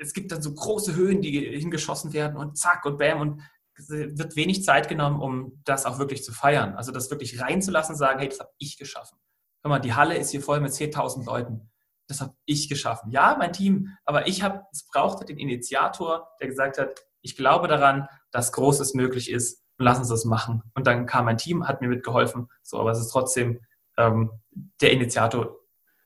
[0.00, 3.42] es gibt dann so große Höhen, die hingeschossen werden und zack und bam und
[3.88, 6.74] wird wenig Zeit genommen, um das auch wirklich zu feiern.
[6.74, 9.18] Also das wirklich reinzulassen und sagen, hey, das habe ich geschaffen.
[9.62, 11.70] Hör mal, die Halle ist hier voll mit 10.000 Leuten
[12.08, 13.10] das habe ich geschaffen.
[13.10, 17.68] Ja, mein Team, aber ich habe, es brauchte den Initiator, der gesagt hat, ich glaube
[17.68, 20.62] daran, dass Großes möglich ist und lass uns das machen.
[20.74, 22.48] Und dann kam mein Team, hat mir mitgeholfen.
[22.62, 23.60] So, aber es ist trotzdem,
[23.98, 24.30] ähm,
[24.80, 25.56] der Initiator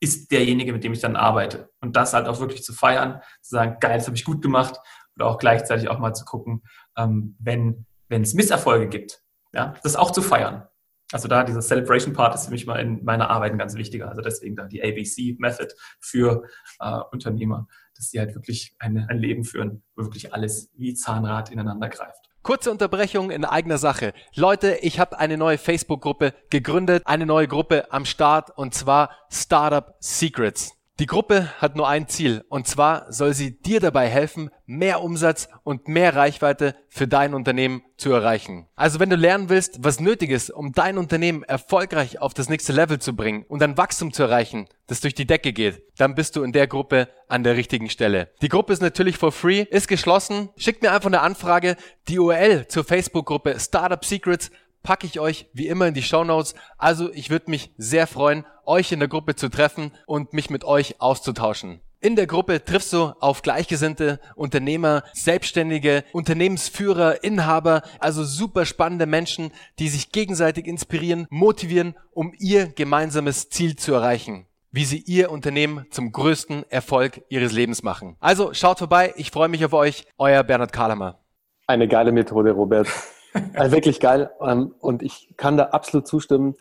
[0.03, 1.71] ist derjenige, mit dem ich dann arbeite.
[1.81, 4.81] Und das halt auch wirklich zu feiern, zu sagen, geil, das habe ich gut gemacht.
[5.15, 6.63] Oder auch gleichzeitig auch mal zu gucken,
[6.97, 10.67] ähm, wenn, wenn es Misserfolge gibt, ja, das auch zu feiern.
[11.13, 14.09] Also da dieser Celebration Part ist für mich mal in meiner Arbeit ein ganz wichtiger.
[14.09, 16.45] Also deswegen da die ABC Method für
[16.81, 21.51] äh, Unternehmer, dass die halt wirklich eine, ein Leben führen, wo wirklich alles wie Zahnrad
[21.51, 22.32] ineinander greift.
[22.43, 24.15] Kurze Unterbrechung in eigener Sache.
[24.35, 29.95] Leute, ich habe eine neue Facebook-Gruppe gegründet, eine neue Gruppe am Start und zwar Startup
[30.01, 30.73] Secrets.
[30.99, 35.49] Die Gruppe hat nur ein Ziel und zwar soll sie dir dabei helfen, mehr Umsatz
[35.65, 38.69] und mehr Reichweite für dein Unternehmen zu erreichen.
[38.77, 42.75] Also wenn du lernen willst, was nötig ist, um dein Unternehmen erfolgreich auf das nächste
[42.75, 46.37] Level zu bringen und ein Wachstum zu erreichen, das durch die Decke geht, dann bist
[46.37, 48.31] du in der Gruppe an der richtigen Stelle.
[48.43, 50.51] Die Gruppe ist natürlich for free, ist geschlossen.
[50.57, 51.77] Schickt mir einfach eine Anfrage.
[52.09, 54.51] Die URL zur Facebook-Gruppe Startup Secrets
[54.83, 56.55] packe ich euch wie immer in die Show Notes.
[56.79, 60.65] Also ich würde mich sehr freuen, euch in der Gruppe zu treffen und mich mit
[60.65, 61.81] euch auszutauschen.
[62.01, 69.53] In der Gruppe triffst du auf gleichgesinnte Unternehmer, Selbstständige, Unternehmensführer, Inhaber, also super spannende Menschen,
[69.79, 75.85] die sich gegenseitig inspirieren, motivieren, um ihr gemeinsames Ziel zu erreichen wie sie ihr Unternehmen
[75.91, 78.17] zum größten Erfolg ihres Lebens machen.
[78.21, 81.19] Also schaut vorbei, ich freue mich auf euch, euer Bernhard Kahlemer.
[81.67, 82.89] Eine geile Methode, Robert.
[83.55, 84.31] Also wirklich geil.
[84.41, 86.55] Ähm, und ich kann da absolut zustimmen.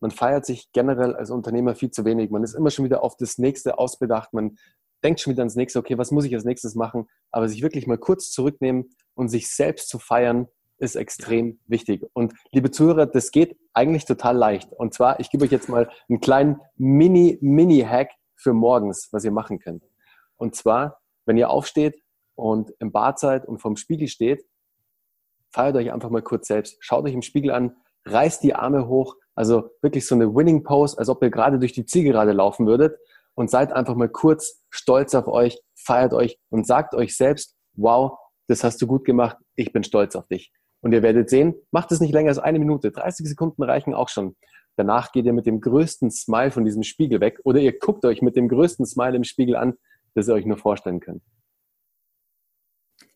[0.00, 2.30] Man feiert sich generell als Unternehmer viel zu wenig.
[2.30, 4.32] Man ist immer schon wieder auf das nächste ausbedacht.
[4.32, 4.58] Man
[5.02, 7.08] denkt schon wieder ans nächste, okay, was muss ich als nächstes machen?
[7.30, 12.04] Aber sich wirklich mal kurz zurücknehmen und sich selbst zu feiern, ist extrem wichtig.
[12.12, 14.72] Und liebe Zuhörer, das geht eigentlich total leicht.
[14.72, 19.30] Und zwar, ich gebe euch jetzt mal einen kleinen Mini, Mini-Hack für morgens, was ihr
[19.30, 19.84] machen könnt.
[20.36, 22.02] Und zwar, wenn ihr aufsteht
[22.34, 24.44] und im Bad seid und vorm Spiegel steht,
[25.56, 26.76] feiert euch einfach mal kurz selbst.
[26.80, 30.98] Schaut euch im Spiegel an, reißt die Arme hoch, also wirklich so eine Winning Pose,
[30.98, 32.98] als ob ihr gerade durch die Zielgerade laufen würdet
[33.34, 38.18] und seid einfach mal kurz stolz auf euch, feiert euch und sagt euch selbst, wow,
[38.48, 40.52] das hast du gut gemacht, ich bin stolz auf dich.
[40.82, 44.10] Und ihr werdet sehen, macht es nicht länger als eine Minute, 30 Sekunden reichen auch
[44.10, 44.36] schon.
[44.76, 48.20] Danach geht ihr mit dem größten Smile von diesem Spiegel weg oder ihr guckt euch
[48.20, 49.78] mit dem größten Smile im Spiegel an,
[50.14, 51.22] das ihr euch nur vorstellen könnt.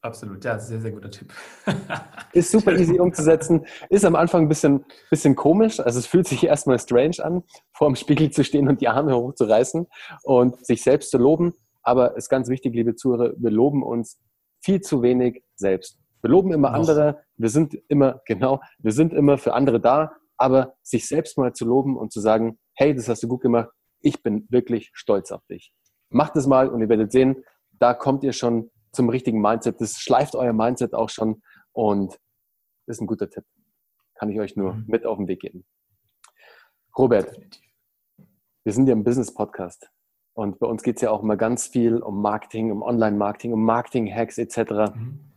[0.02, 1.32] Absolut, ja, sehr, sehr guter Tipp.
[2.32, 6.44] ist super easy umzusetzen, ist am Anfang ein bisschen, bisschen komisch, also es fühlt sich
[6.44, 7.42] erstmal strange an,
[7.74, 9.86] vor dem Spiegel zu stehen und die Arme hochzureißen
[10.22, 14.18] und sich selbst zu loben, aber es ist ganz wichtig, liebe Zuhörer, wir loben uns
[14.62, 15.98] viel zu wenig selbst.
[16.22, 20.74] Wir loben immer andere, wir sind immer, genau, wir sind immer für andere da, aber
[20.82, 23.68] sich selbst mal zu loben und zu sagen, hey, das hast du gut gemacht,
[24.00, 25.74] ich bin wirklich stolz auf dich.
[26.08, 27.44] Macht es mal und ihr werdet sehen,
[27.78, 29.80] da kommt ihr schon zum richtigen Mindset.
[29.80, 32.12] Das schleift euer Mindset auch schon und
[32.86, 33.44] das ist ein guter Tipp.
[34.14, 34.84] Kann ich euch nur mhm.
[34.86, 35.64] mit auf den Weg geben.
[36.96, 37.38] Robert,
[38.64, 39.90] wir sind ja im Business-Podcast
[40.34, 43.64] und bei uns geht es ja auch immer ganz viel um Marketing, um Online-Marketing, um
[43.64, 44.94] Marketing-Hacks etc.
[44.94, 45.30] Mhm.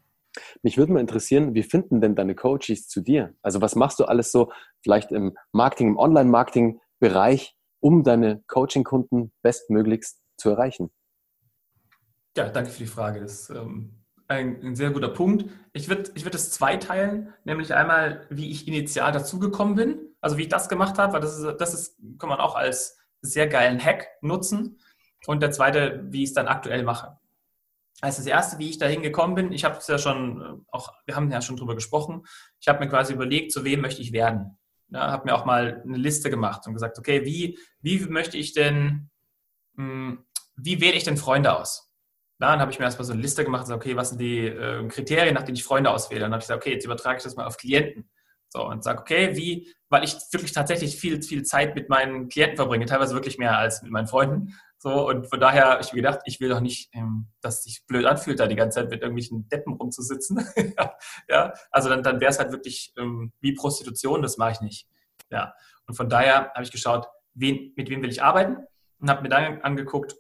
[0.64, 3.36] Mich würde mal interessieren, wie finden denn deine Coaches zu dir?
[3.42, 10.20] Also was machst du alles so vielleicht im Marketing, im Online-Marketing-Bereich, um deine Coaching-Kunden bestmöglichst
[10.38, 10.92] zu erreichen?
[12.36, 13.20] Ja, danke für die Frage.
[13.20, 15.46] Das ist ähm, ein, ein, sehr guter Punkt.
[15.74, 20.44] Ich würde ich würd es zweiteilen, nämlich einmal, wie ich initial dazugekommen bin, also wie
[20.44, 23.84] ich das gemacht habe, weil das ist, das ist, kann man auch als sehr geilen
[23.84, 24.80] Hack nutzen.
[25.26, 27.18] Und der zweite, wie ich es dann aktuell mache.
[28.02, 30.92] Also das erste, wie ich dahin gekommen bin, ich habe es ja schon äh, auch,
[31.06, 32.26] wir haben ja schon drüber gesprochen,
[32.60, 34.58] ich habe mir quasi überlegt, zu wem möchte ich werden.
[34.90, 38.54] Ja, habe mir auch mal eine Liste gemacht und gesagt, okay, wie, wie möchte ich
[38.54, 39.10] denn,
[39.76, 41.83] hm, wie wähle ich denn Freunde aus?
[42.44, 44.88] Dann habe ich mir erstmal so eine Liste gemacht, so, okay, was sind die äh,
[44.88, 46.22] Kriterien, nach denen ich Freunde auswähle?
[46.22, 48.10] Dann habe ich gesagt, okay, jetzt übertrage ich das mal auf Klienten.
[48.50, 52.56] So, und sage, okay, wie, weil ich wirklich tatsächlich viel, viel Zeit mit meinen Klienten
[52.56, 54.56] verbringe, teilweise wirklich mehr als mit meinen Freunden.
[54.78, 57.64] So, und von daher habe ich mir gedacht, ich will doch nicht, ähm, dass es
[57.64, 60.46] sich blöd anfühlt, da die ganze Zeit mit irgendwelchen Deppen rumzusitzen.
[61.30, 64.88] ja, also dann, dann wäre es halt wirklich ähm, wie Prostitution, das mache ich nicht.
[65.32, 65.56] Ja,
[65.88, 68.58] und von daher habe ich geschaut, wen, mit wem will ich arbeiten
[69.00, 70.16] und habe mir dann angeguckt,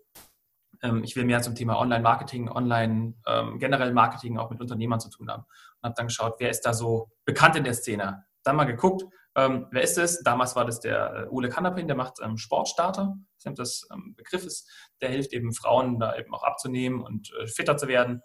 [1.03, 5.29] ich will mehr zum Thema Online-Marketing, Online, ähm, generell Marketing auch mit Unternehmern zu tun
[5.29, 5.43] haben.
[5.43, 8.25] Und habe dann geschaut, wer ist da so bekannt in der Szene.
[8.43, 9.03] Dann mal geguckt,
[9.35, 10.21] ähm, wer ist es?
[10.23, 14.13] Damals war das der äh, Ole Kanapin, der macht ähm, Sportstarter, ich weiß das ähm,
[14.15, 14.69] Begriff ist.
[15.01, 18.21] Der hilft eben Frauen da eben auch abzunehmen und äh, fitter zu werden.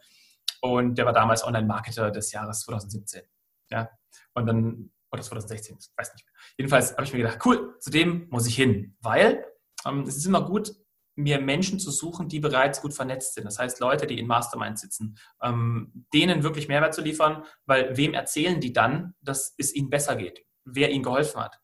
[0.60, 3.22] Und der war damals Online-Marketer des Jahres 2017.
[3.70, 3.88] Ja,
[4.34, 6.34] und dann, oder 2016, ich weiß nicht mehr.
[6.56, 9.44] Jedenfalls habe ich mir gedacht, cool, zu dem muss ich hin, weil
[9.86, 10.72] ähm, es ist immer gut,
[11.18, 13.44] mir Menschen zu suchen, die bereits gut vernetzt sind.
[13.44, 18.14] Das heißt, Leute, die in Mastermind sitzen, ähm, denen wirklich Mehrwert zu liefern, weil wem
[18.14, 20.44] erzählen die dann, dass es ihnen besser geht?
[20.64, 21.58] Wer ihnen geholfen hat?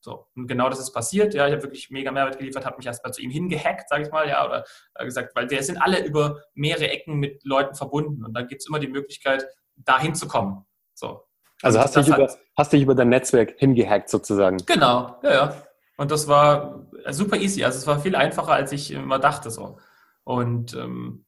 [0.00, 1.34] So, und genau das ist passiert.
[1.34, 4.10] Ja, ich habe wirklich mega Mehrwert geliefert, habe mich erstmal zu ihm hingehackt, sage ich
[4.10, 4.64] mal, ja, oder
[4.94, 8.62] äh, gesagt, weil wir sind alle über mehrere Ecken mit Leuten verbunden und dann gibt
[8.62, 10.64] es immer die Möglichkeit, da hinzukommen.
[10.94, 11.22] So.
[11.62, 14.58] Also hast dich, über, hast dich über dein Netzwerk hingehackt sozusagen.
[14.66, 15.62] Genau, ja, ja.
[15.96, 17.64] Und das war super easy.
[17.64, 19.78] Also es war viel einfacher, als ich immer dachte so.
[20.24, 21.24] Und ähm,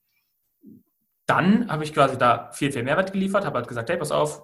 [1.26, 4.42] dann habe ich quasi da viel, viel Mehrwert geliefert, habe halt gesagt, hey, pass auf,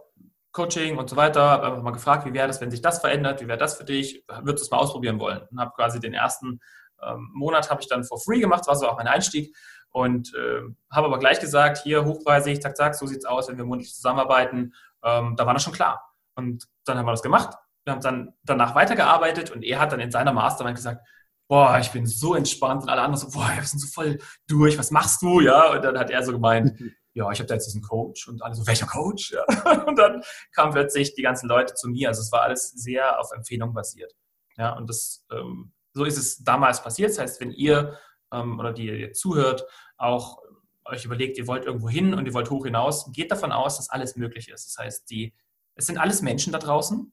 [0.52, 3.40] Coaching und so weiter, habe einfach mal gefragt, wie wäre das, wenn sich das verändert,
[3.40, 5.42] wie wäre das für dich, würdest du es mal ausprobieren wollen?
[5.50, 6.60] Und habe quasi den ersten
[7.02, 9.56] ähm, Monat habe ich dann for free gemacht, das war so auch mein Einstieg
[9.90, 10.60] und äh,
[10.92, 13.94] habe aber gleich gesagt, hier hochpreisig, zack, zack, so sieht es aus, wenn wir monatlich
[13.94, 14.74] zusammenarbeiten.
[15.02, 16.08] Ähm, da war das schon klar.
[16.36, 20.00] Und dann haben wir das gemacht wir haben dann danach weitergearbeitet und er hat dann
[20.00, 21.06] in seiner Mastermind gesagt,
[21.48, 24.18] boah, ich bin so entspannt und alle anderen so, boah, wir sind so voll
[24.48, 25.40] durch, was machst du?
[25.40, 26.78] Ja, und dann hat er so gemeint,
[27.12, 29.32] ja, ich habe da jetzt diesen Coach und alle so, welcher Coach?
[29.32, 29.84] Ja.
[29.86, 32.08] Und dann kamen plötzlich die ganzen Leute zu mir.
[32.08, 34.12] Also es war alles sehr auf Empfehlung basiert.
[34.56, 37.10] Ja, und das, ähm, so ist es damals passiert.
[37.10, 37.96] Das heißt, wenn ihr
[38.32, 39.64] ähm, oder die ihr zuhört,
[39.96, 40.38] auch
[40.84, 43.90] euch überlegt, ihr wollt irgendwo hin und ihr wollt hoch hinaus, geht davon aus, dass
[43.90, 44.66] alles möglich ist.
[44.66, 45.34] Das heißt, die,
[45.76, 47.12] es sind alles Menschen da draußen,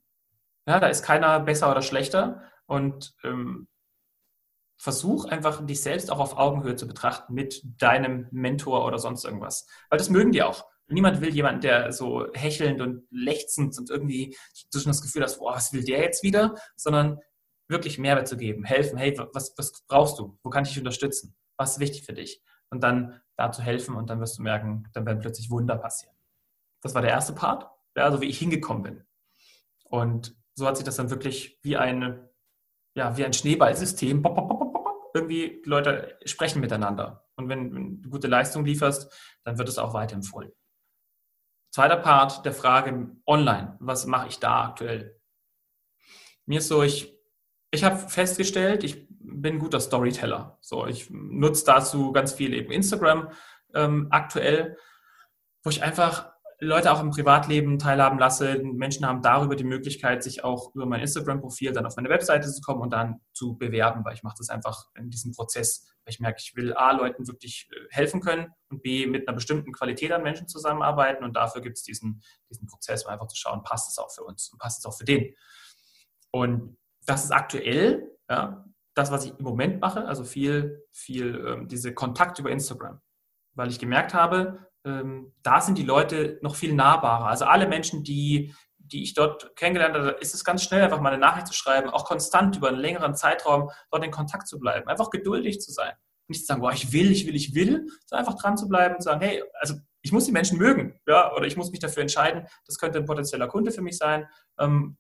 [0.67, 2.43] ja, da ist keiner besser oder schlechter.
[2.65, 3.67] Und ähm,
[4.81, 9.67] versuch einfach, dich selbst auch auf Augenhöhe zu betrachten mit deinem Mentor oder sonst irgendwas.
[9.89, 10.65] Weil das mögen die auch.
[10.87, 14.35] Niemand will jemanden, der so hechelnd und lechzend und irgendwie
[14.73, 16.55] du schon das Gefühl hast, boah, was will der jetzt wieder?
[16.75, 17.19] Sondern
[17.67, 20.37] wirklich Mehrwert zu geben, helfen, hey, was, was brauchst du?
[20.41, 21.35] Wo kann ich dich unterstützen?
[21.57, 22.41] Was ist wichtig für dich?
[22.71, 26.15] Und dann da zu helfen und dann wirst du merken, dann werden plötzlich Wunder passieren.
[26.81, 29.05] Das war der erste Part, ja, also wie ich hingekommen bin.
[29.83, 32.29] Und so hat sich das dann wirklich wie eine,
[32.95, 34.23] ja, wie ein Schneeballsystem.
[35.13, 37.27] Irgendwie die Leute sprechen miteinander.
[37.35, 39.11] Und wenn, wenn du gute Leistung lieferst,
[39.43, 40.51] dann wird es auch weiterempfohlen.
[41.73, 43.77] Zweiter Part der Frage online.
[43.79, 45.19] Was mache ich da aktuell?
[46.45, 47.17] Mir ist so, ich,
[47.71, 50.57] ich habe festgestellt, ich bin ein guter Storyteller.
[50.61, 53.31] So, ich nutze dazu ganz viel eben Instagram
[53.73, 54.77] ähm, aktuell,
[55.63, 56.30] wo ich einfach
[56.63, 58.59] Leute auch im Privatleben teilhaben lasse.
[58.61, 62.61] Menschen haben darüber die Möglichkeit, sich auch über mein Instagram-Profil dann auf meine Webseite zu
[62.61, 66.19] kommen und dann zu bewerben, weil ich mache das einfach in diesem Prozess, weil ich
[66.19, 70.11] merke, ich will A, Leuten wirklich äh, helfen können und B, mit einer bestimmten Qualität
[70.11, 72.21] an Menschen zusammenarbeiten und dafür gibt es diesen,
[72.51, 74.95] diesen Prozess, um einfach zu schauen, passt es auch für uns und passt es auch
[74.95, 75.33] für den.
[76.29, 81.67] Und das ist aktuell, ja, das, was ich im Moment mache, also viel, viel ähm,
[81.67, 83.01] diese Kontakt über Instagram,
[83.55, 87.27] weil ich gemerkt habe, ähm, da sind die Leute noch viel nahbarer.
[87.27, 91.13] Also alle Menschen, die, die ich dort kennengelernt habe, ist es ganz schnell, einfach mal
[91.13, 94.87] eine Nachricht zu schreiben, auch konstant über einen längeren Zeitraum dort in Kontakt zu bleiben,
[94.87, 95.93] einfach geduldig zu sein.
[96.27, 98.95] Nicht zu sagen, boah, ich will, ich will, ich will, sondern einfach dran zu bleiben
[98.95, 101.79] und zu sagen, hey, also ich muss die Menschen mögen, ja, oder ich muss mich
[101.79, 104.27] dafür entscheiden, das könnte ein potenzieller Kunde für mich sein.
[104.59, 104.97] Ähm,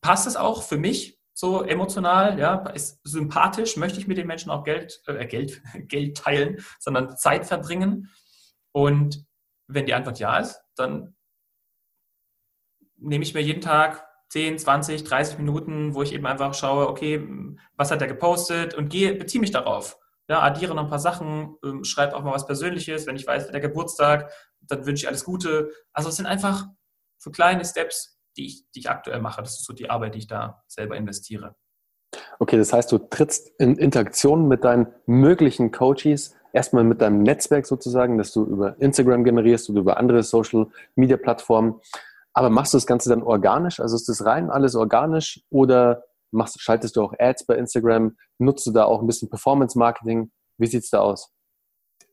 [0.00, 1.18] passt es auch für mich?
[1.34, 6.16] so emotional, ja, ist sympathisch, möchte ich mit den Menschen auch Geld, äh, Geld, Geld
[6.16, 8.10] teilen, sondern Zeit verbringen.
[8.74, 9.24] Und
[9.68, 11.14] wenn die Antwort ja ist, dann
[12.96, 17.26] nehme ich mir jeden Tag 10, 20, 30 Minuten, wo ich eben einfach schaue, okay,
[17.76, 19.98] was hat er gepostet und gehe, beziehe mich darauf.
[20.28, 23.06] Ja, addiere noch ein paar Sachen, ähm, schreibe auch mal was Persönliches.
[23.06, 24.32] Wenn ich weiß, der Geburtstag,
[24.62, 25.70] dann wünsche ich alles Gute.
[25.92, 26.66] Also es sind einfach
[27.18, 29.42] so kleine Steps, die ich, die ich aktuell mache.
[29.42, 31.54] Das ist so die Arbeit, die ich da selber investiere.
[32.38, 37.66] Okay, das heißt, du trittst in Interaktion mit deinen möglichen Coaches erstmal mit deinem Netzwerk
[37.66, 41.80] sozusagen, das du über Instagram generierst oder über andere Social Media Plattformen.
[42.32, 43.80] Aber machst du das Ganze dann organisch?
[43.80, 48.16] Also ist das rein alles organisch oder machst, schaltest du auch Ads bei Instagram?
[48.38, 50.30] Nutzt du da auch ein bisschen Performance Marketing?
[50.58, 51.32] Wie sieht es da aus?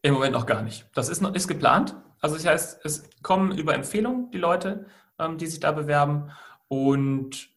[0.02, 0.90] Im Moment noch gar nicht.
[0.96, 1.96] Das ist, noch, ist geplant.
[2.20, 4.86] Also das heißt, es kommen über Empfehlungen die Leute,
[5.20, 6.32] ähm, die sich da bewerben.
[6.68, 7.51] Und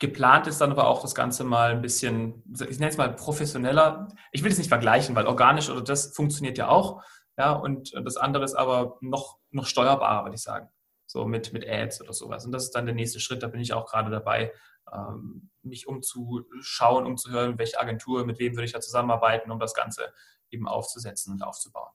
[0.00, 4.08] geplant ist dann aber auch das Ganze mal ein bisschen, ich nenne es mal professioneller.
[4.32, 7.04] Ich will es nicht vergleichen, weil organisch oder das funktioniert ja auch.
[7.38, 10.68] Ja, und das andere ist aber noch, noch steuerbarer, würde ich sagen.
[11.06, 12.44] So mit, mit Ads oder sowas.
[12.46, 13.42] Und das ist dann der nächste Schritt.
[13.42, 14.52] Da bin ich auch gerade dabei,
[14.92, 20.12] ähm, mich umzuschauen, umzuhören, welche Agentur, mit wem würde ich da zusammenarbeiten, um das Ganze
[20.50, 21.90] eben aufzusetzen und aufzubauen.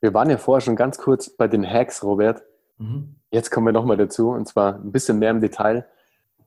[0.00, 2.42] Wir waren ja vorher schon ganz kurz bei den Hacks, Robert.
[2.78, 3.16] Mhm.
[3.30, 5.88] Jetzt kommen wir nochmal dazu und zwar ein bisschen mehr im Detail.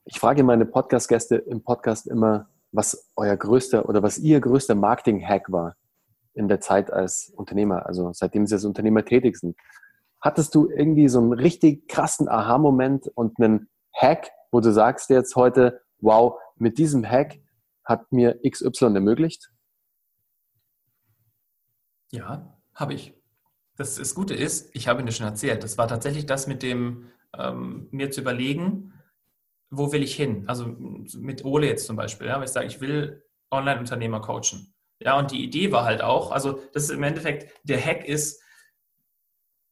[0.05, 5.51] Ich frage meine Podcast-Gäste im Podcast immer, was euer größter oder was ihr größter Marketing-Hack
[5.51, 5.75] war
[6.33, 9.57] in der Zeit als Unternehmer, also seitdem Sie als Unternehmer tätig sind.
[10.21, 15.35] Hattest du irgendwie so einen richtig krassen Aha-Moment und einen Hack, wo du sagst jetzt
[15.35, 17.39] heute, wow, mit diesem Hack
[17.83, 19.51] hat mir XY ermöglicht?
[22.11, 23.13] Ja, habe ich.
[23.75, 27.07] Das, das Gute ist, ich habe Ihnen schon erzählt, das war tatsächlich das mit dem,
[27.37, 28.93] ähm, mir zu überlegen,
[29.69, 30.45] wo will ich hin?
[30.47, 34.73] Also mit Ole jetzt zum Beispiel, ja, weil ich sage, ich will Online-Unternehmer coachen.
[34.99, 38.41] Ja, und die Idee war halt auch, also das ist im Endeffekt, der Hack ist,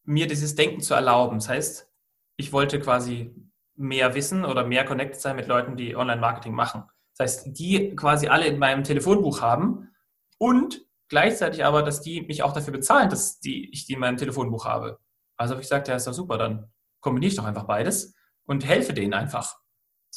[0.04, 1.40] mir dieses Denken zu erlauben.
[1.40, 1.92] Das heißt,
[2.38, 3.36] ich wollte quasi
[3.76, 6.84] mehr wissen oder mehr connected sein mit Leuten, die Online-Marketing machen.
[7.16, 9.90] Das heißt, die quasi alle in meinem Telefonbuch haben
[10.38, 14.18] und gleichzeitig aber, dass die mich auch dafür bezahlen, dass die, ich die in meinem
[14.18, 15.00] Telefonbuch habe.
[15.36, 18.66] Also habe ich gesagt, ja, ist doch super, dann kombiniere ich doch einfach beides und
[18.66, 19.60] helfe denen einfach.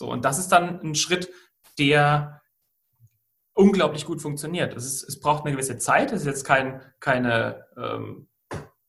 [0.01, 1.31] So, und das ist dann ein Schritt,
[1.79, 2.41] der
[3.53, 4.75] unglaublich gut funktioniert.
[4.75, 8.31] Es, ist, es braucht eine gewisse Zeit, es ist jetzt kein, keine, ähm,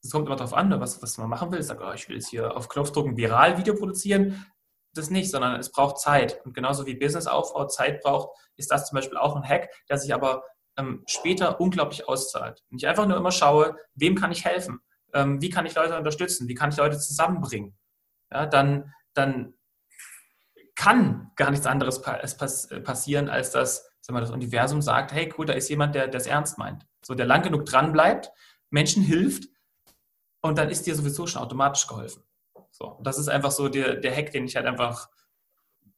[0.01, 1.59] es kommt immer darauf an, was, was man machen will.
[1.59, 4.45] Ich sage, oh, ich will jetzt hier auf Knopfdruck ein Viral-Video produzieren.
[4.93, 6.39] Das nicht, sondern es braucht Zeit.
[6.45, 10.13] Und genauso wie Businessaufbau Zeit braucht, ist das zum Beispiel auch ein Hack, der sich
[10.13, 10.45] aber
[10.77, 12.63] ähm, später unglaublich auszahlt.
[12.71, 14.79] Und ich einfach nur immer schaue, wem kann ich helfen?
[15.13, 16.47] Ähm, wie kann ich Leute unterstützen?
[16.47, 17.77] Wie kann ich Leute zusammenbringen?
[18.31, 19.55] Ja, dann, dann
[20.75, 25.53] kann gar nichts anderes passieren, als dass sag mal, das Universum sagt, hey cool, da
[25.53, 26.85] ist jemand, der das ernst meint.
[27.05, 28.31] So, der lang genug dran bleibt,
[28.69, 29.47] Menschen hilft
[30.41, 32.23] und dann ist dir sowieso schon automatisch geholfen.
[32.71, 35.09] So, das ist einfach so der, der Hack, den ich halt einfach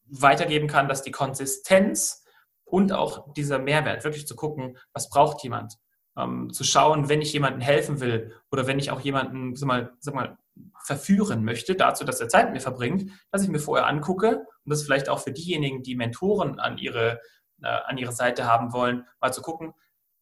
[0.05, 2.25] weitergeben kann, dass die Konsistenz
[2.65, 5.77] und auch dieser Mehrwert, wirklich zu gucken, was braucht jemand,
[6.17, 9.93] ähm, zu schauen, wenn ich jemandem helfen will oder wenn ich auch jemanden sag mal,
[9.99, 10.37] sag mal,
[10.85, 14.69] verführen möchte, dazu, dass er Zeit mit mir verbringt, dass ich mir vorher angucke und
[14.69, 17.19] das vielleicht auch für diejenigen, die Mentoren an ihre,
[17.61, 19.73] äh, an ihre Seite haben wollen, mal zu gucken,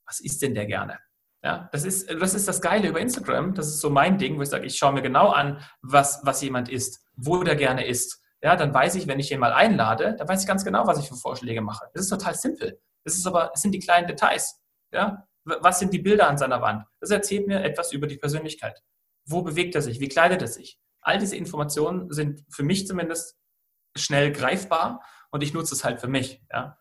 [0.05, 0.99] was ist denn der gerne?
[1.43, 3.55] Ja, das ist, das ist das Geile über Instagram.
[3.55, 6.41] Das ist so mein Ding, wo ich sage, ich schaue mir genau an, was, was
[6.41, 10.15] jemand ist, wo der gerne ist ja, dann weiß ich, wenn ich ihn mal einlade,
[10.17, 11.85] dann weiß ich ganz genau, was ich für Vorschläge mache.
[11.93, 12.79] Das ist total simpel.
[13.03, 14.59] Das ist aber, es sind die kleinen Details.
[14.91, 16.85] Ja, was sind die Bilder an seiner Wand?
[16.99, 18.81] Das erzählt mir etwas über die Persönlichkeit.
[19.25, 19.99] Wo bewegt er sich?
[19.99, 20.79] Wie kleidet er sich?
[21.01, 23.37] All diese Informationen sind für mich zumindest
[23.95, 26.43] schnell greifbar und ich nutze es halt für mich.
[26.51, 26.77] Ja?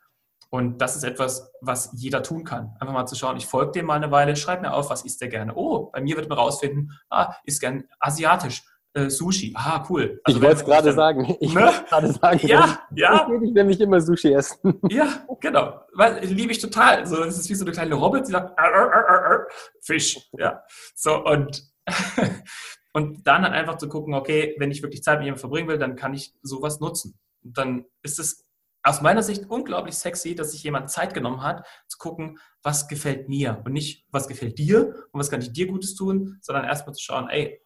[0.50, 2.76] Und das ist etwas, was jeder tun kann.
[2.80, 5.20] Einfach mal zu schauen, ich folge dem mal eine Weile, schreib mir auf, was isst
[5.20, 5.54] der gerne.
[5.54, 8.62] Oh, bei mir wird man rausfinden, ah, ist gern asiatisch
[8.94, 9.52] äh, Sushi.
[9.56, 10.20] Ah, cool.
[10.24, 11.36] Also ich wollte es gerade sagen.
[11.40, 11.72] Ich ne?
[11.88, 12.46] gerade sagen.
[12.46, 13.28] Ja, ja.
[13.32, 14.80] Ich will nämlich immer Sushi essen.
[14.88, 15.80] Ja, genau.
[15.94, 17.06] Weil liebe ich total.
[17.06, 19.46] So, das ist wie so eine kleine Robot, die sagt, ar, ar, ar,
[19.80, 20.18] Fisch.
[20.36, 20.62] Ja.
[20.94, 21.62] So, und,
[22.92, 25.78] und dann halt einfach zu gucken, okay, wenn ich wirklich Zeit mit jemandem verbringen will,
[25.78, 27.18] dann kann ich sowas nutzen.
[27.44, 28.44] Und dann ist es
[28.82, 33.28] aus meiner Sicht unglaublich sexy, dass sich jemand Zeit genommen hat, zu gucken, was gefällt
[33.28, 36.94] mir und nicht, was gefällt dir und was kann ich dir Gutes tun, sondern erstmal
[36.94, 37.60] zu schauen, ey,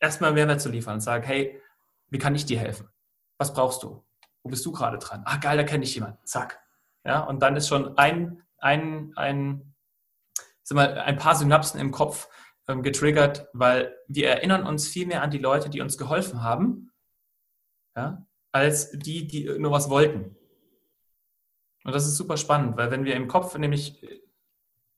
[0.00, 1.60] erstmal Mehrwert zu liefern und sagen, hey,
[2.08, 2.88] wie kann ich dir helfen?
[3.38, 4.04] Was brauchst du?
[4.42, 5.22] Wo bist du gerade dran?
[5.24, 6.24] Ah, geil, da kenne ich jemanden.
[6.24, 6.62] Zack.
[7.04, 9.74] Ja, und dann ist schon ein, ein, ein,
[10.62, 12.28] sag mal, ein paar Synapsen im Kopf
[12.68, 16.92] ähm, getriggert, weil wir erinnern uns viel mehr an die Leute, die uns geholfen haben,
[17.96, 20.36] ja, als die, die nur was wollten.
[21.84, 24.02] Und das ist super spannend, weil wenn wir im Kopf nämlich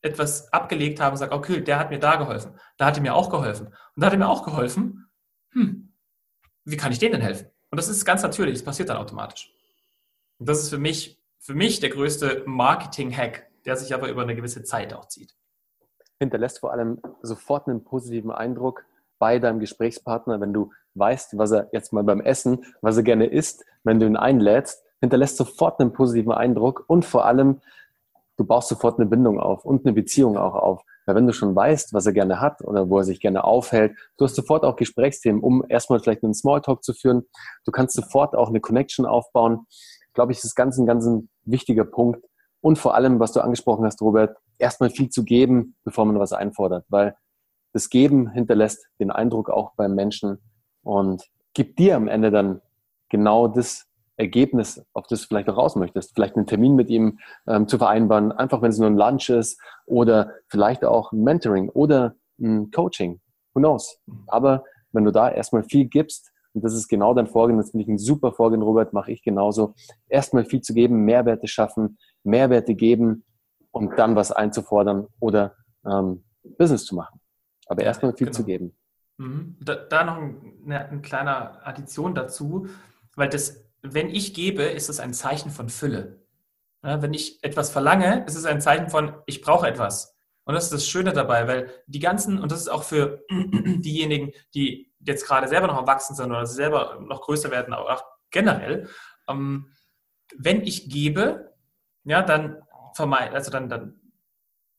[0.06, 3.14] etwas abgelegt haben und sagen, okay, der hat mir da geholfen, da hat er mir
[3.14, 5.08] auch geholfen und da hat er mir auch geholfen,
[5.52, 5.92] hm,
[6.64, 7.48] wie kann ich denen denn helfen?
[7.70, 9.52] Und das ist ganz natürlich, das passiert dann automatisch.
[10.38, 14.34] Und das ist für mich, für mich der größte Marketing-Hack, der sich aber über eine
[14.34, 15.34] gewisse Zeit auch zieht.
[16.18, 18.84] Hinterlässt vor allem sofort einen positiven Eindruck
[19.18, 23.26] bei deinem Gesprächspartner, wenn du weißt, was er jetzt mal beim Essen, was er gerne
[23.26, 27.60] isst, wenn du ihn einlädst, hinterlässt sofort einen positiven Eindruck und vor allem
[28.36, 30.82] du baust sofort eine Bindung auf und eine Beziehung auch auf.
[31.06, 33.96] Weil wenn du schon weißt, was er gerne hat oder wo er sich gerne aufhält,
[34.18, 37.22] du hast sofort auch Gesprächsthemen, um erstmal vielleicht einen Smalltalk zu führen.
[37.64, 39.66] Du kannst sofort auch eine Connection aufbauen.
[39.70, 42.24] Ich glaube, ich, ist ganz ein ganz ein wichtiger Punkt.
[42.60, 46.32] Und vor allem, was du angesprochen hast, Robert, erstmal viel zu geben, bevor man was
[46.32, 47.14] einfordert, weil
[47.72, 50.38] das Geben hinterlässt den Eindruck auch beim Menschen
[50.82, 51.22] und
[51.54, 52.60] gibt dir am Ende dann
[53.08, 56.14] genau das Ergebnis, auf das du vielleicht auch raus möchtest.
[56.14, 59.60] Vielleicht einen Termin mit ihm ähm, zu vereinbaren, einfach wenn es nur ein Lunch ist
[59.84, 63.20] oder vielleicht auch ein Mentoring oder ein Coaching.
[63.54, 63.98] Who knows?
[64.26, 67.82] Aber wenn du da erstmal viel gibst, und das ist genau dein Vorgehen, das finde
[67.84, 69.74] ich ein super Vorgehen, Robert, mache ich genauso.
[70.08, 73.24] Erstmal viel zu geben, Mehrwerte schaffen, Mehrwerte geben
[73.70, 75.54] und dann was einzufordern oder
[75.84, 76.24] ähm,
[76.56, 77.20] Business zu machen.
[77.66, 78.36] Aber erstmal viel genau.
[78.38, 78.76] zu geben.
[79.18, 79.56] Mhm.
[79.60, 82.68] Da, da, noch eine, eine kleine Addition dazu,
[83.16, 86.26] weil das, wenn ich gebe, ist es ein Zeichen von Fülle.
[86.82, 90.16] Ja, wenn ich etwas verlange, ist es ein Zeichen von, ich brauche etwas.
[90.44, 94.32] Und das ist das Schöne dabei, weil die ganzen, und das ist auch für diejenigen,
[94.54, 98.04] die jetzt gerade selber noch am Wachsen sind oder selber noch größer werden, aber auch
[98.30, 98.88] generell,
[99.28, 99.72] ähm,
[100.36, 101.54] wenn ich gebe,
[102.04, 102.62] ja, dann
[102.94, 104.00] vermeide, also dann, dann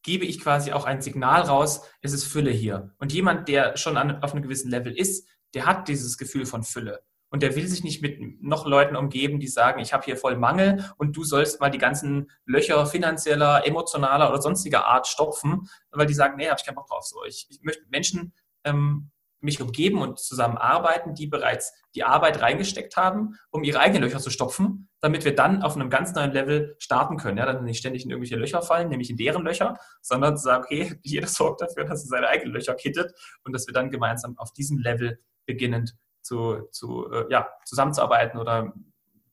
[0.03, 2.95] gebe ich quasi auch ein Signal raus, es ist Fülle hier.
[2.97, 6.63] Und jemand, der schon an, auf einem gewissen Level ist, der hat dieses Gefühl von
[6.63, 7.03] Fülle.
[7.29, 10.37] Und der will sich nicht mit noch Leuten umgeben, die sagen, ich habe hier voll
[10.37, 16.07] Mangel und du sollst mal die ganzen Löcher finanzieller, emotionaler oder sonstiger Art stopfen, weil
[16.07, 17.03] die sagen, nee, habe ich keinen Bock drauf.
[17.03, 22.97] So, ich, ich möchte Menschen ähm, mich umgeben und zusammenarbeiten, die bereits die Arbeit reingesteckt
[22.97, 26.75] haben, um ihre eigenen Löcher zu stopfen, damit wir dann auf einem ganz neuen Level
[26.79, 27.37] starten können.
[27.37, 30.63] Ja, dann nicht ständig in irgendwelche Löcher fallen, nämlich in deren Löcher, sondern zu sagen,
[30.63, 33.13] okay, jeder sorgt dafür, dass er seine eigenen Löcher kittet
[33.43, 35.95] und dass wir dann gemeinsam auf diesem Level beginnend
[36.27, 38.73] zu, zu äh, ja, zusammenzuarbeiten oder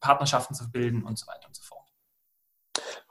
[0.00, 1.82] Partnerschaften zu bilden und so weiter und so fort.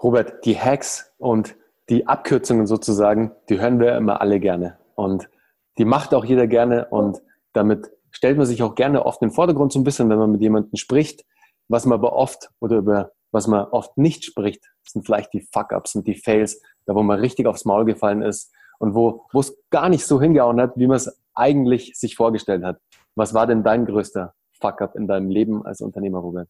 [0.02, 1.56] Robert, die Hacks und
[1.90, 4.80] die Abkürzungen sozusagen, die hören wir immer alle gerne.
[4.96, 5.30] Und
[5.78, 7.22] die macht auch jeder gerne und
[7.52, 10.32] damit stellt man sich auch gerne oft in den Vordergrund so ein bisschen, wenn man
[10.32, 11.26] mit jemandem spricht.
[11.68, 15.96] Was man aber oft oder über was man oft nicht spricht, sind vielleicht die Fuck-Ups
[15.96, 19.58] und die Fails, da wo man richtig aufs Maul gefallen ist und wo, wo es
[19.72, 22.80] gar nicht so hingehauen hat, wie man es eigentlich sich vorgestellt hat.
[23.16, 26.50] Was war denn dein größter Fuck-Up in deinem Leben als Unternehmer, Robert?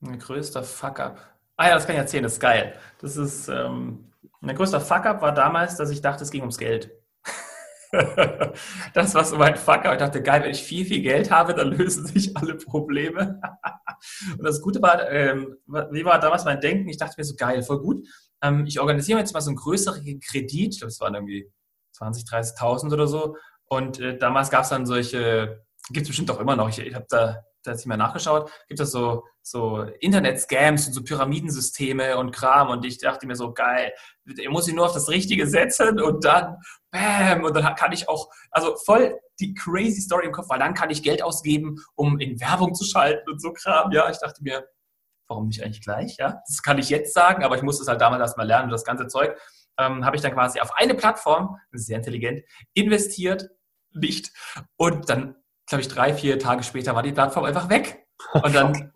[0.00, 1.18] Mein größter Fuck-Up.
[1.56, 2.74] Ah ja, das kann ich erzählen, das ist geil.
[3.00, 6.90] Das ist, ähm, mein größter Fuck-Up war damals, dass ich dachte, es ging ums Geld.
[8.94, 9.92] das war so mein Fucker.
[9.92, 13.40] Ich dachte, geil, wenn ich viel, viel Geld habe, dann lösen sich alle Probleme.
[14.38, 16.88] und das Gute war, ähm, wie war damals mein Denken?
[16.88, 18.06] Ich dachte mir so, geil, voll gut.
[18.42, 20.74] Ähm, ich organisiere jetzt mal so einen größeren Kredit.
[20.74, 21.50] Ich glaube, es waren irgendwie
[21.92, 23.36] 20, 30.000 oder so.
[23.66, 26.68] Und äh, damals gab es dann solche, gibt es bestimmt auch immer noch.
[26.68, 32.16] Ich, ich habe da sich mal nachgeschaut, gibt es so, so Internet-Scams und so Pyramidensysteme
[32.18, 32.68] und Kram?
[32.68, 33.92] Und ich dachte mir so, geil,
[34.26, 36.58] ich muss ich nur auf das Richtige setzen und dann,
[36.90, 40.74] bam, und dann kann ich auch, also voll die crazy Story im Kopf, weil dann
[40.74, 44.42] kann ich Geld ausgeben, um in Werbung zu schalten und so Kram, ja, ich dachte
[44.42, 44.68] mir,
[45.26, 48.00] warum nicht eigentlich gleich, ja, das kann ich jetzt sagen, aber ich musste es halt
[48.00, 49.36] damals erstmal lernen und das ganze Zeug.
[49.76, 53.48] Ähm, habe ich dann quasi auf eine Plattform, sehr intelligent, investiert,
[53.92, 54.30] nicht
[54.76, 55.34] und dann
[55.66, 58.06] glaube ich, drei, vier Tage später war die Plattform einfach weg.
[58.32, 58.72] Und dann,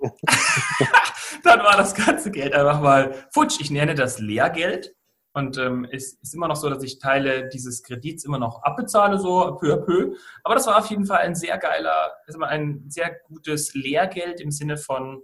[1.44, 3.60] dann war das ganze Geld einfach mal futsch.
[3.60, 4.94] Ich nenne das Lehrgeld.
[5.32, 9.18] Und ähm, es ist immer noch so, dass ich Teile dieses Kredits immer noch abbezahle,
[9.18, 10.16] so peu à peu.
[10.42, 14.50] Aber das war auf jeden Fall ein sehr geiler, also ein sehr gutes Lehrgeld im
[14.50, 15.22] Sinne von,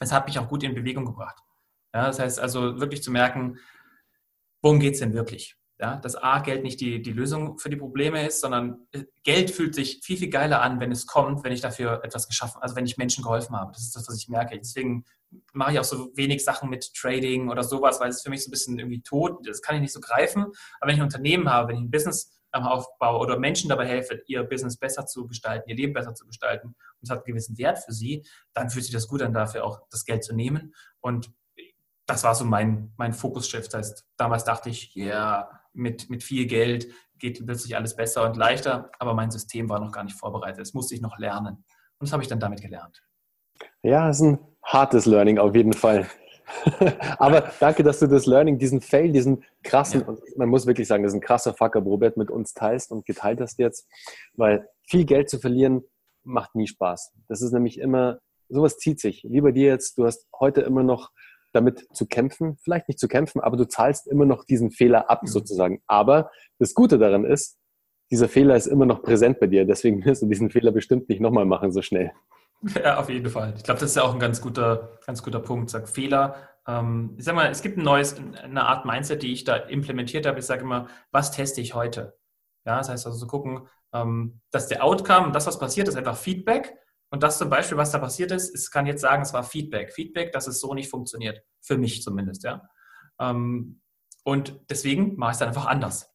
[0.00, 1.36] es hat mich auch gut in Bewegung gebracht.
[1.92, 3.58] Ja, das heißt also wirklich zu merken,
[4.62, 5.56] worum geht es denn wirklich?
[5.80, 9.50] Ja, dass A, Geld nicht die, die Lösung für die Probleme ist, sondern äh, Geld
[9.50, 12.76] fühlt sich viel, viel geiler an, wenn es kommt, wenn ich dafür etwas geschaffen, also
[12.76, 13.72] wenn ich Menschen geholfen habe.
[13.72, 14.56] Das ist das, was ich merke.
[14.56, 15.04] Deswegen
[15.52, 18.48] mache ich auch so wenig Sachen mit Trading oder sowas, weil es für mich so
[18.48, 20.44] ein bisschen irgendwie tot, das kann ich nicht so greifen.
[20.44, 24.22] Aber wenn ich ein Unternehmen habe, wenn ich ein Business aufbaue oder Menschen dabei helfe,
[24.26, 27.58] ihr Business besser zu gestalten, ihr Leben besser zu gestalten und es hat einen gewissen
[27.58, 30.72] Wert für sie, dann fühlt sich das gut an, dafür auch das Geld zu nehmen.
[31.00, 31.32] Und
[32.06, 33.72] das war so mein, mein Fokus-Shift.
[33.72, 38.24] Das heißt, damals dachte ich, ja, yeah, mit, mit viel Geld geht plötzlich alles besser
[38.24, 40.60] und leichter, aber mein System war noch gar nicht vorbereitet.
[40.60, 41.64] Das musste ich noch lernen.
[41.98, 43.02] Und das habe ich dann damit gelernt.
[43.82, 46.08] Ja, es ist ein hartes Learning auf jeden Fall.
[47.18, 50.14] aber danke, dass du das Learning, diesen Fail, diesen krassen, ja.
[50.36, 53.40] man muss wirklich sagen, das ist ein krasser Fucker, Robert, mit uns teilst und geteilt
[53.40, 53.88] hast jetzt,
[54.34, 55.82] weil viel Geld zu verlieren
[56.22, 57.12] macht nie Spaß.
[57.28, 58.18] Das ist nämlich immer,
[58.48, 59.24] sowas zieht sich.
[59.28, 61.10] Wie bei dir jetzt, du hast heute immer noch
[61.54, 65.22] damit zu kämpfen, vielleicht nicht zu kämpfen, aber du zahlst immer noch diesen Fehler ab
[65.22, 65.28] mhm.
[65.28, 65.82] sozusagen.
[65.86, 67.58] Aber das Gute daran ist,
[68.10, 71.20] dieser Fehler ist immer noch präsent bei dir, deswegen wirst du diesen Fehler bestimmt nicht
[71.20, 72.12] nochmal machen so schnell.
[72.82, 73.52] Ja, auf jeden Fall.
[73.56, 75.70] Ich glaube, das ist ja auch ein ganz guter, ganz guter Punkt.
[75.70, 76.36] Sag Fehler.
[76.66, 80.24] Ähm, ich sag mal, es gibt ein neues, eine Art Mindset, die ich da implementiert
[80.26, 80.38] habe.
[80.38, 82.16] Ich sage immer, was teste ich heute?
[82.64, 85.96] Ja, das heißt also zu so gucken, ähm, dass der Outcome, das, was passiert, ist
[85.96, 86.74] einfach Feedback.
[87.10, 89.92] Und das zum Beispiel, was da passiert ist, ich kann jetzt sagen, es war Feedback.
[89.92, 91.42] Feedback, dass es so nicht funktioniert.
[91.60, 92.68] Für mich zumindest, ja.
[93.20, 93.80] Ähm,
[94.24, 96.10] Und deswegen mache ich es dann einfach anders.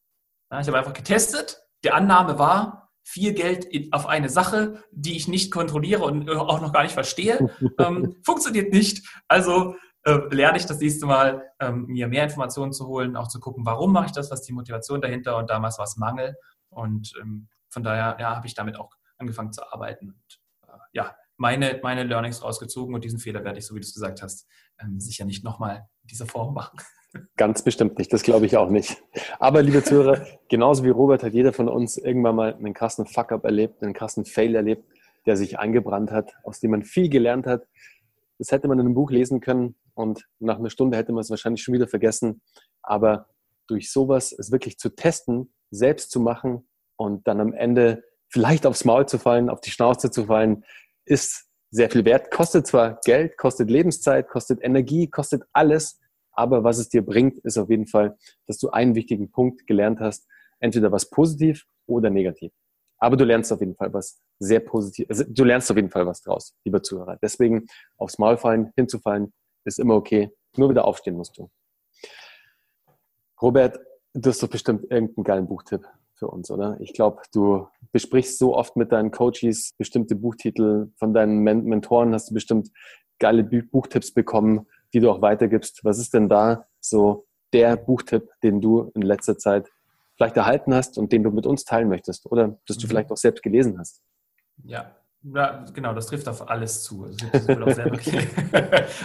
[0.50, 1.62] Ich habe einfach getestet.
[1.84, 6.60] Die Annahme war, viel Geld auf eine Sache, die ich nicht kontrolliere und äh, auch
[6.60, 9.08] noch gar nicht verstehe, ähm, funktioniert nicht.
[9.28, 13.40] Also äh, lerne ich das nächste Mal, ähm, mir mehr Informationen zu holen, auch zu
[13.40, 16.36] gucken, warum mache ich das, was ist die Motivation dahinter und damals war es Mangel.
[16.68, 17.12] Und
[17.68, 20.10] von daher ja, habe ich damit auch angefangen zu arbeiten.
[20.10, 20.39] Und,
[20.92, 24.22] ja, meine, meine Learnings rausgezogen und diesen Fehler werde ich, so wie du es gesagt
[24.22, 24.46] hast,
[24.80, 26.78] ähm, sicher nicht nochmal in dieser Form machen.
[27.36, 29.02] Ganz bestimmt nicht, das glaube ich auch nicht.
[29.38, 33.44] Aber liebe Zuhörer, genauso wie Robert hat jeder von uns irgendwann mal einen krassen Fuck-up
[33.44, 34.84] erlebt, einen krassen Fail erlebt,
[35.26, 37.66] der sich eingebrannt hat, aus dem man viel gelernt hat.
[38.38, 41.30] Das hätte man in einem Buch lesen können und nach einer Stunde hätte man es
[41.30, 42.42] wahrscheinlich schon wieder vergessen.
[42.82, 43.28] Aber
[43.66, 48.84] durch sowas es wirklich zu testen, selbst zu machen und dann am Ende vielleicht aufs
[48.84, 50.64] Maul zu fallen, auf die Schnauze zu fallen,
[51.04, 52.30] ist sehr viel wert.
[52.30, 56.00] Kostet zwar Geld, kostet Lebenszeit, kostet Energie, kostet alles,
[56.32, 58.16] aber was es dir bringt, ist auf jeden Fall,
[58.46, 60.26] dass du einen wichtigen Punkt gelernt hast,
[60.60, 62.52] entweder was positiv oder negativ.
[62.98, 66.06] Aber du lernst auf jeden Fall was sehr positiv, also du lernst auf jeden Fall
[66.06, 67.18] was draus, lieber Zuhörer.
[67.22, 67.66] Deswegen
[67.96, 69.32] aufs Maul fallen, hinzufallen,
[69.64, 70.30] ist immer okay.
[70.56, 71.50] Nur wieder aufstehen musst du.
[73.40, 73.78] Robert,
[74.12, 75.86] du hast doch bestimmt irgendeinen geilen Buchtipp
[76.20, 76.76] für uns, oder?
[76.80, 82.30] Ich glaube, du besprichst so oft mit deinen Coaches bestimmte Buchtitel, von deinen Mentoren hast
[82.30, 82.70] du bestimmt
[83.18, 85.84] geile Buchtipps bekommen die du auch weitergibst.
[85.84, 89.68] Was ist denn da so der Buchtipp, den du in letzter Zeit
[90.16, 92.90] vielleicht erhalten hast und den du mit uns teilen möchtest oder dass du mhm.
[92.90, 94.02] vielleicht auch selbst gelesen hast?
[94.64, 97.04] Ja, ja, genau, das trifft auf alles zu.
[97.04, 97.18] Also,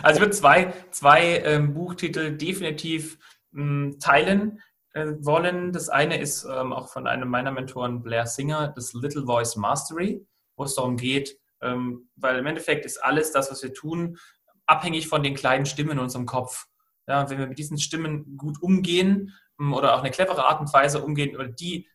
[0.04, 3.18] also ich würde zwei, zwei ähm, Buchtitel definitiv
[3.54, 4.62] ähm, teilen äh,
[4.96, 5.74] wollen.
[5.74, 10.26] Das eine ist ähm, auch von einem meiner Mentoren, Blair Singer, das Little Voice Mastery,
[10.56, 14.18] wo es darum geht, ähm, weil im Endeffekt ist alles das, was wir tun,
[14.66, 16.68] abhängig von den kleinen Stimmen in unserem Kopf.
[17.08, 20.74] Ja, wenn wir mit diesen Stimmen gut umgehen mm, oder auf eine clevere Art und
[20.74, 21.88] Weise umgehen oder die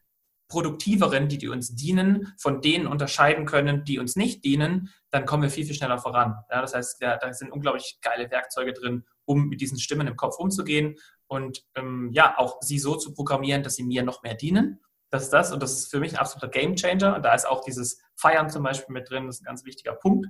[0.49, 5.45] produktiveren, die, die uns dienen, von denen unterscheiden können, die uns nicht dienen, dann kommen
[5.45, 6.35] wir viel, viel schneller voran.
[6.51, 10.17] Ja, das heißt, da, da sind unglaublich geile Werkzeuge drin, um mit diesen Stimmen im
[10.17, 10.97] Kopf umzugehen
[11.31, 14.81] und ähm, ja, auch sie so zu programmieren, dass sie mir noch mehr dienen.
[15.11, 17.15] Das ist das und das ist für mich ein absoluter Gamechanger.
[17.15, 19.93] Und da ist auch dieses Feiern zum Beispiel mit drin, das ist ein ganz wichtiger
[19.95, 20.27] Punkt.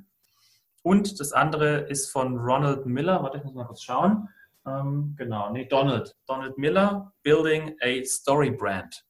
[0.82, 3.22] Und das andere ist von Ronald Miller.
[3.22, 4.28] Warte, ich muss mal kurz schauen.
[4.66, 6.14] Ähm, genau, nee, Donald.
[6.26, 9.06] Donald Miller, Building a Story Brand.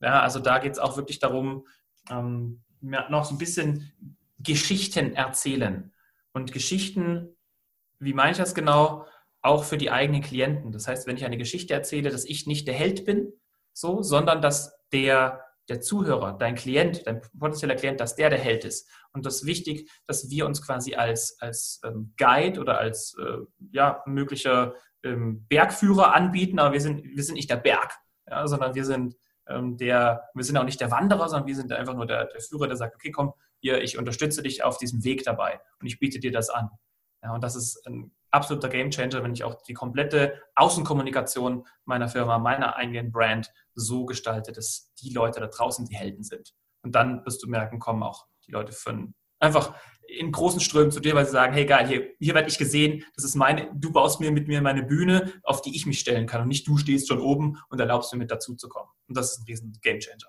[0.00, 1.66] Ja, also da geht es auch wirklich darum,
[2.08, 3.92] ähm, noch so ein bisschen
[4.38, 5.92] Geschichten erzählen.
[6.32, 7.36] Und Geschichten,
[7.98, 9.06] wie meine ich das genau?
[9.42, 10.72] Auch für die eigenen Klienten.
[10.72, 13.32] Das heißt, wenn ich eine Geschichte erzähle, dass ich nicht der Held bin,
[13.72, 18.64] so, sondern dass der der Zuhörer, dein Klient, dein potenzieller Klient, dass der der Held
[18.64, 18.90] ist.
[19.12, 23.38] Und das ist wichtig, dass wir uns quasi als, als ähm, Guide oder als äh,
[23.70, 24.74] ja, möglicher
[25.04, 27.92] ähm, Bergführer anbieten, aber wir sind, wir sind nicht der Berg,
[28.28, 29.16] ja, sondern wir sind
[29.48, 32.40] ähm, der, wir sind auch nicht der Wanderer, sondern wir sind einfach nur der, der
[32.40, 35.98] Führer, der sagt, okay, komm, hier, ich unterstütze dich auf diesem Weg dabei und ich
[35.98, 36.70] biete dir das an.
[37.22, 42.38] Ja, und das ist ein absoluter Gamechanger, wenn ich auch die komplette Außenkommunikation meiner Firma,
[42.38, 46.54] meiner eigenen Brand so gestalte, dass die Leute da draußen die Helden sind.
[46.82, 49.74] Und dann wirst du merken, kommen auch die Leute von einfach
[50.08, 53.04] in großen Strömen zu dir, weil sie sagen, hey geil, hier, hier werde ich gesehen,
[53.14, 56.26] das ist meine, du baust mir mit mir meine Bühne, auf die ich mich stellen
[56.26, 58.90] kann und nicht du stehst schon oben und erlaubst mir mit dazu zu kommen.
[59.08, 60.26] Und das ist ein riesen Gamechanger.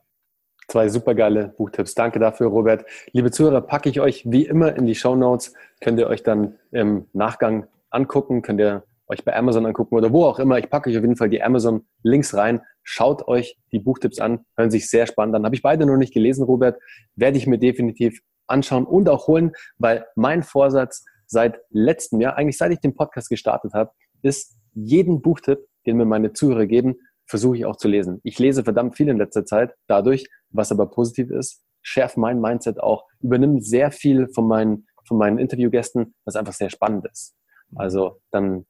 [0.67, 1.93] Zwei supergeile Buchtipps.
[1.93, 2.85] Danke dafür, Robert.
[3.11, 5.53] Liebe Zuhörer, packe ich euch wie immer in die Show Notes.
[5.81, 10.25] Könnt ihr euch dann im Nachgang angucken, könnt ihr euch bei Amazon angucken oder wo
[10.25, 10.57] auch immer.
[10.59, 12.61] Ich packe euch auf jeden Fall die Amazon-Links rein.
[12.83, 15.45] Schaut euch die Buchtipps an, hören sich sehr spannend an.
[15.45, 16.79] Habe ich beide noch nicht gelesen, Robert.
[17.15, 22.57] Werde ich mir definitiv anschauen und auch holen, weil mein Vorsatz seit letztem Jahr, eigentlich
[22.57, 23.91] seit ich den Podcast gestartet habe,
[24.21, 28.19] ist, jeden Buchtipp, den mir meine Zuhörer geben, versuche ich auch zu lesen.
[28.23, 32.79] Ich lese verdammt viel in letzter Zeit dadurch, was aber positiv ist, schärft mein Mindset
[32.79, 37.35] auch, übernimmt sehr viel von meinen, von meinen Interviewgästen, was einfach sehr spannend ist.
[37.75, 38.65] Also dann,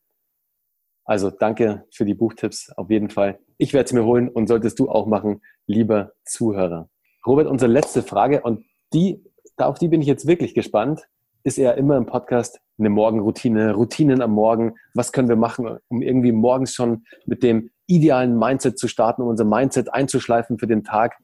[1.06, 3.40] also danke für die Buchtipps auf jeden Fall.
[3.58, 6.90] Ich werde es mir holen und solltest du auch machen, lieber Zuhörer.
[7.26, 9.24] Robert, unsere letzte Frage und die,
[9.58, 11.08] auf die bin ich jetzt wirklich gespannt,
[11.44, 14.76] ist ja immer im Podcast eine Morgenroutine, Routinen am Morgen.
[14.94, 19.28] Was können wir machen, um irgendwie morgens schon mit dem idealen Mindset zu starten, um
[19.28, 21.18] unser Mindset einzuschleifen für den Tag?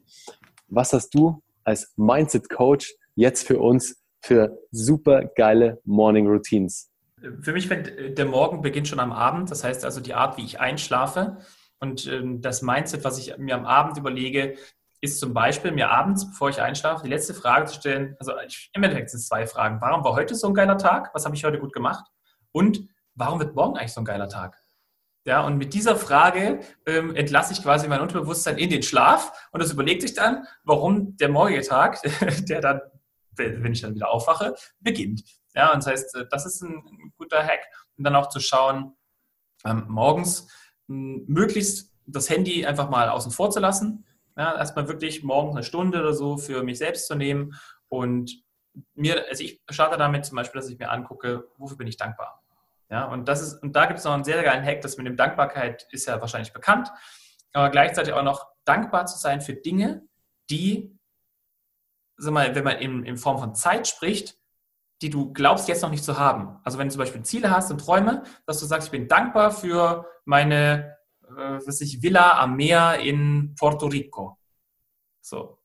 [0.67, 6.91] Was hast du als Mindset Coach jetzt für uns für super geile Morning Routines?
[7.41, 9.51] Für mich fängt der Morgen beginnt schon am Abend.
[9.51, 11.37] Das heißt also die Art, wie ich einschlafe
[11.79, 14.55] und ähm, das Mindset, was ich mir am Abend überlege,
[15.01, 18.15] ist zum Beispiel mir abends, bevor ich einschlafe, die letzte Frage zu stellen.
[18.19, 19.79] Also ich, im Endeffekt sind es zwei Fragen.
[19.79, 21.11] Warum war heute so ein geiler Tag?
[21.13, 22.05] Was habe ich heute gut gemacht?
[22.51, 22.81] Und
[23.15, 24.57] warum wird morgen eigentlich so ein geiler Tag?
[25.25, 29.61] Ja, und mit dieser Frage ähm, entlasse ich quasi mein Unterbewusstsein in den Schlaf und
[29.61, 32.01] das überlegt sich dann, warum der morgige Tag,
[32.49, 32.81] der dann,
[33.35, 35.23] wenn ich dann wieder aufwache, beginnt.
[35.55, 37.61] Ja, und das heißt, äh, das ist ein, ein guter Hack.
[37.97, 38.95] Und dann auch zu schauen,
[39.65, 40.47] ähm, morgens
[40.87, 44.05] mh, möglichst das Handy einfach mal außen vor zu lassen.
[44.37, 47.55] Ja, erstmal wirklich morgens eine Stunde oder so für mich selbst zu nehmen
[47.89, 48.43] und
[48.93, 52.41] mir, also ich starte damit zum Beispiel, dass ich mir angucke, wofür bin ich dankbar.
[52.89, 55.05] Ja, und das ist, und da gibt es noch einen sehr geilen Hack, das mit
[55.05, 56.89] dem Dankbarkeit ist ja wahrscheinlich bekannt,
[57.53, 60.07] aber gleichzeitig auch noch dankbar zu sein für Dinge,
[60.49, 60.97] die,
[62.17, 64.38] sag mal, wenn man in, in Form von Zeit spricht,
[65.01, 66.59] die du glaubst jetzt noch nicht zu haben.
[66.63, 69.51] Also wenn du zum Beispiel Ziele hast und Träume, dass du sagst, ich bin dankbar
[69.51, 70.97] für meine,
[71.27, 74.37] äh, was ich, Villa am Meer in Puerto Rico.
[75.21, 75.59] So,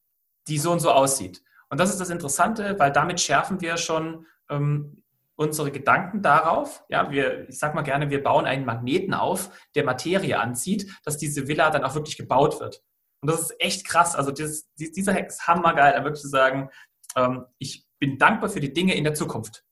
[0.46, 1.42] die so und so aussieht.
[1.68, 5.02] Und das ist das Interessante, weil damit schärfen wir schon ähm,
[5.36, 6.84] unsere Gedanken darauf.
[6.88, 11.18] Ja, wir, ich sag mal gerne, wir bauen einen Magneten auf, der Materie anzieht, dass
[11.18, 12.82] diese Villa dann auch wirklich gebaut wird.
[13.20, 14.14] Und das ist echt krass.
[14.14, 16.70] Also dieses, dieser ist hammergeil, da wirklich zu sagen,
[17.16, 19.64] ähm, ich bin dankbar für die Dinge in der Zukunft.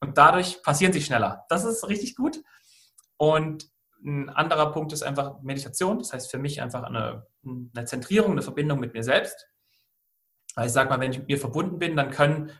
[0.00, 1.44] Und dadurch passieren sie schneller.
[1.48, 2.42] Das ist richtig gut.
[3.16, 3.70] Und
[4.02, 5.98] ein anderer Punkt ist einfach Meditation.
[5.98, 9.46] Das heißt für mich einfach eine, eine Zentrierung, eine Verbindung mit mir selbst.
[10.54, 12.50] Weil ich sage mal, wenn ich mit mir verbunden bin, dann können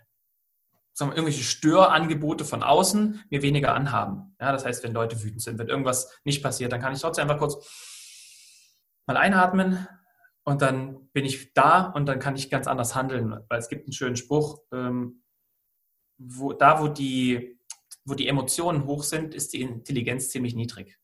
[0.93, 4.37] sagen wir, irgendwelche Störangebote von außen mir weniger anhaben.
[4.39, 7.23] Ja, das heißt, wenn Leute wütend sind, wenn irgendwas nicht passiert, dann kann ich trotzdem
[7.23, 7.57] einfach kurz
[9.07, 9.89] mal einatmen
[10.51, 13.39] und dann bin ich da und dann kann ich ganz anders handeln.
[13.49, 15.23] Weil es gibt einen schönen Spruch, ähm,
[16.19, 17.61] wo, da wo die,
[18.05, 20.99] wo die Emotionen hoch sind, ist die Intelligenz ziemlich niedrig.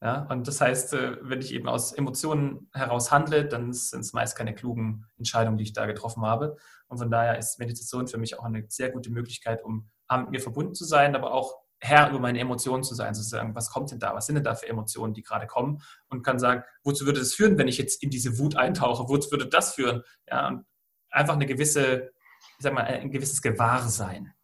[0.00, 4.14] Ja, und das heißt, äh, wenn ich eben aus Emotionen heraus handle, dann sind es
[4.14, 6.56] meist keine klugen Entscheidungen, die ich da getroffen habe.
[6.86, 10.40] Und von daher ist Meditation für mich auch eine sehr gute Möglichkeit, um mit mir
[10.40, 13.90] verbunden zu sein, aber auch Herr über meine Emotionen zu sein, zu sagen, was kommt
[13.90, 17.06] denn da, was sind denn da für Emotionen, die gerade kommen und kann sagen, wozu
[17.06, 20.02] würde das führen, wenn ich jetzt in diese Wut eintauche, wozu würde das führen?
[20.28, 20.66] Ja, und
[21.10, 22.10] einfach eine gewisse,
[22.58, 24.34] ich sag mal, ein gewisses Gewahrsein.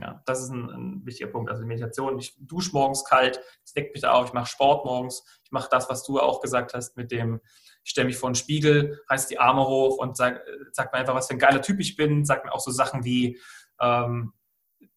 [0.00, 1.50] Ja, das ist ein, ein wichtiger Punkt.
[1.50, 5.50] Also Meditation, ich dusche morgens kalt, es weckt mich auf, ich mache Sport morgens, ich
[5.50, 7.40] mache das, was du auch gesagt hast mit dem,
[7.82, 10.40] ich stelle mich vor einen Spiegel, reiß die Arme hoch und sag,
[10.70, 13.04] sag mir einfach, was für ein geiler Typ ich bin, sag mir auch so Sachen
[13.04, 13.40] wie,
[13.80, 14.34] ähm,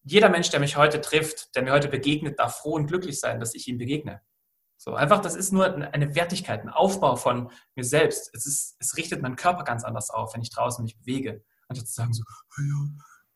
[0.04, 3.40] jeder Mensch, der mich heute trifft, der mir heute begegnet, darf froh und glücklich sein,
[3.40, 4.20] dass ich ihm begegne.
[4.76, 8.34] So, einfach, das ist nur eine Wertigkeit, ein Aufbau von mir selbst.
[8.34, 11.44] Es, ist, es richtet meinen Körper ganz anders auf, wenn ich draußen mich bewege.
[11.68, 12.88] Anstatt zu sagen so, oh ja,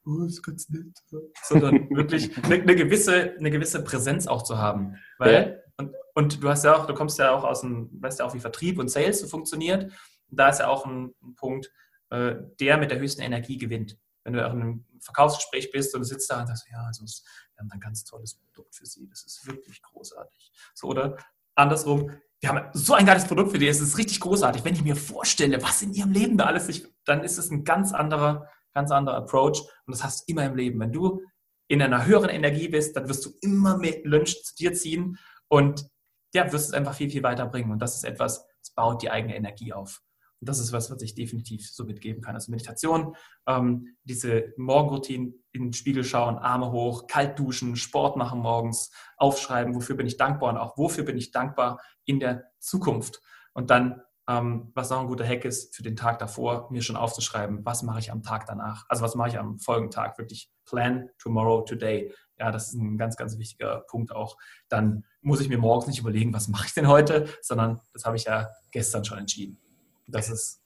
[0.06, 0.98] oh, ist ganz nett.
[1.44, 4.96] Sondern wirklich eine, eine, gewisse, eine gewisse Präsenz auch zu haben.
[5.18, 5.84] Weil, ja.
[5.84, 8.34] und, und du hast ja auch, du kommst ja auch aus dem, weißt ja auch,
[8.34, 9.92] wie Vertrieb und Sales so funktioniert.
[10.28, 11.70] Da ist ja auch ein, ein Punkt,
[12.10, 13.96] äh, der mit der höchsten Energie gewinnt.
[14.26, 17.60] Wenn du in einem Verkaufsgespräch bist und du sitzt da und sagst, ja, also wir
[17.60, 20.52] haben ein ganz tolles Produkt für Sie, das ist wirklich großartig.
[20.74, 21.16] So, oder
[21.54, 22.10] andersrum,
[22.40, 24.64] wir haben so ein geiles Produkt für dich, es ist richtig großartig.
[24.64, 27.64] Wenn ich mir vorstelle, was in Ihrem Leben da alles ist, dann ist es ein
[27.64, 30.78] ganz anderer ganz anderer Approach und das hast du immer im Leben.
[30.78, 31.22] Wenn du
[31.66, 35.18] in einer höheren Energie bist, dann wirst du immer mehr Lunch zu dir ziehen
[35.48, 35.88] und
[36.34, 37.72] ja, wirst es einfach viel, viel weiterbringen.
[37.72, 40.02] Und das ist etwas, das baut die eigene Energie auf.
[40.40, 42.34] Und das ist was, was ich definitiv so mitgeben kann.
[42.34, 43.16] Also Meditation,
[43.46, 49.74] ähm, diese Morgenroutine in den Spiegel schauen, Arme hoch, kalt duschen, Sport machen morgens, aufschreiben,
[49.74, 53.22] wofür bin ich dankbar und auch wofür bin ich dankbar in der Zukunft.
[53.54, 56.96] Und dann ähm, was auch ein guter Hack ist, für den Tag davor mir schon
[56.96, 58.84] aufzuschreiben, was mache ich am Tag danach.
[58.88, 60.18] Also was mache ich am folgenden Tag.
[60.18, 62.12] Wirklich plan tomorrow, today.
[62.38, 64.36] Ja, das ist ein ganz, ganz wichtiger Punkt auch.
[64.68, 68.16] Dann muss ich mir morgens nicht überlegen, was mache ich denn heute, sondern das habe
[68.16, 69.60] ich ja gestern schon entschieden.
[70.06, 70.60] Das ist.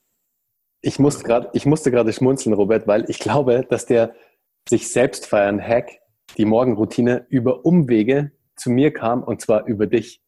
[0.83, 4.15] Ich musste gerade, ich musste gerade schmunzeln, Robert, weil ich glaube, dass der
[4.69, 5.91] sich selbst feiern Hack,
[6.37, 10.23] die Morgenroutine über Umwege zu mir kam und zwar über dich.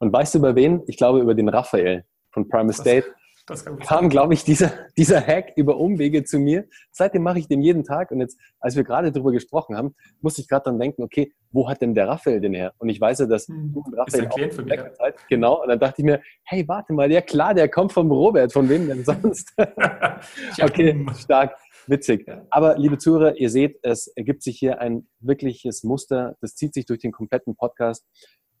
[0.00, 0.82] Und weißt du über wen?
[0.86, 3.06] Ich glaube über den Raphael von Prime Estate,
[3.46, 6.66] das, das kam, glaube ich, dieser, dieser Hack über Umwege zu mir.
[6.90, 8.10] Seitdem mache ich den jeden Tag.
[8.10, 11.68] Und jetzt, als wir gerade darüber gesprochen haben, musste ich gerade dann denken, okay, wo
[11.68, 12.74] hat denn der Raphael den her?
[12.78, 13.72] Und ich weiß ja, dass hm.
[13.72, 14.92] du und Raphael auch von mir.
[14.92, 15.62] Zeit, genau.
[15.62, 18.52] Und dann dachte ich mir, hey, warte mal, ja klar, der kommt vom Robert.
[18.52, 19.52] Von wem denn sonst?
[20.62, 21.56] okay, stark.
[21.86, 22.28] Witzig.
[22.50, 26.36] Aber liebe Zuhörer, ihr seht, es ergibt sich hier ein wirkliches Muster.
[26.40, 28.04] Das zieht sich durch den kompletten Podcast.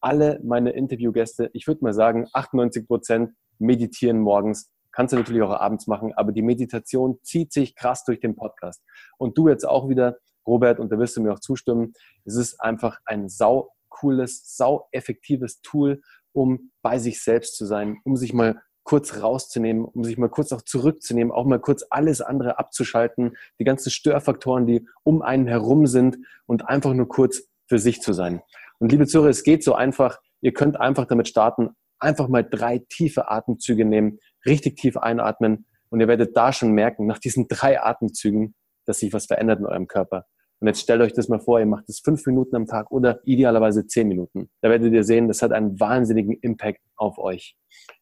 [0.00, 4.70] Alle meine Interviewgäste, ich würde mal sagen, 98 Prozent meditieren morgens.
[4.92, 8.82] Kannst du natürlich auch abends machen, aber die Meditation zieht sich krass durch den Podcast.
[9.18, 10.16] Und du jetzt auch wieder,
[10.46, 11.92] Robert, und da wirst du mir auch zustimmen,
[12.24, 17.98] es ist einfach ein sau cooles, sau effektives Tool, um bei sich selbst zu sein,
[18.04, 22.20] um sich mal kurz rauszunehmen, um sich mal kurz auch zurückzunehmen, auch mal kurz alles
[22.20, 27.78] andere abzuschalten, die ganzen Störfaktoren, die um einen herum sind und einfach nur kurz für
[27.78, 28.42] sich zu sein.
[28.78, 32.78] Und liebe Zuhörer, es geht so einfach, Ihr könnt einfach damit starten, einfach mal drei
[32.78, 37.82] tiefe Atemzüge nehmen, richtig tief einatmen und ihr werdet da schon merken, nach diesen drei
[37.82, 40.26] Atemzügen, dass sich was verändert in eurem Körper.
[40.60, 43.20] Und jetzt stellt euch das mal vor, ihr macht es fünf Minuten am Tag oder
[43.24, 44.48] idealerweise zehn Minuten.
[44.62, 47.56] Da werdet ihr sehen, das hat einen wahnsinnigen Impact auf euch.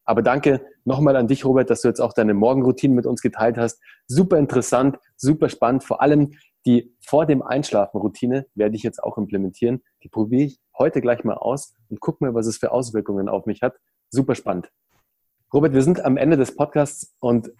[0.04, 3.56] Aber danke nochmal an dich, Robert, dass du jetzt auch deine Morgenroutine mit uns geteilt
[3.56, 3.80] hast.
[4.06, 5.82] Super interessant, super spannend.
[5.82, 6.32] Vor allem
[6.66, 9.82] die vor dem Einschlafen Routine werde ich jetzt auch implementieren.
[10.02, 13.46] Die probiere ich heute gleich mal aus und guck mal, was es für Auswirkungen auf
[13.46, 13.76] mich hat.
[14.10, 14.70] Super spannend.
[15.52, 17.52] Robert, wir sind am Ende des Podcasts und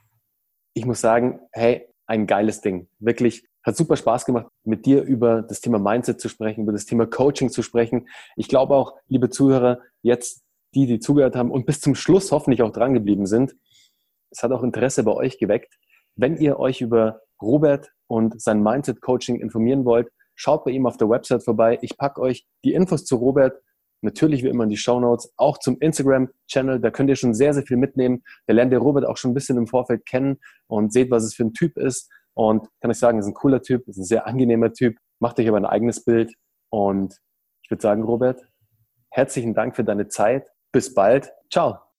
[0.73, 2.89] ich muss sagen, hey, ein geiles Ding.
[2.99, 6.85] Wirklich hat super Spaß gemacht, mit dir über das Thema Mindset zu sprechen, über das
[6.85, 8.09] Thema Coaching zu sprechen.
[8.37, 10.43] Ich glaube auch, liebe Zuhörer, jetzt
[10.75, 13.55] die, die zugehört haben und bis zum Schluss hoffentlich auch dran geblieben sind,
[14.31, 15.75] es hat auch Interesse bei euch geweckt.
[16.17, 20.97] Wenn ihr euch über Robert und sein Mindset Coaching informieren wollt, schaut bei ihm auf
[20.97, 21.79] der Website vorbei.
[21.83, 23.61] Ich packe euch die Infos zu Robert
[24.05, 26.79] natürlich wie immer in die Show Notes, auch zum Instagram-Channel.
[26.79, 28.23] Da könnt ihr schon sehr, sehr viel mitnehmen.
[28.47, 30.39] Da lernt ihr Robert auch schon ein bisschen im Vorfeld kennen
[30.69, 32.11] und seht, was es für ein Typ ist.
[32.35, 34.99] Und kann ich sagen, ist ein cooler Typ, ist ein sehr angenehmer Typ.
[35.21, 36.35] Macht euch aber ein eigenes Bild.
[36.71, 37.17] Und
[37.63, 38.43] ich würde sagen, Robert,
[39.11, 40.49] herzlichen Dank für deine Zeit.
[40.73, 41.33] Bis bald.
[41.51, 41.94] Ciao.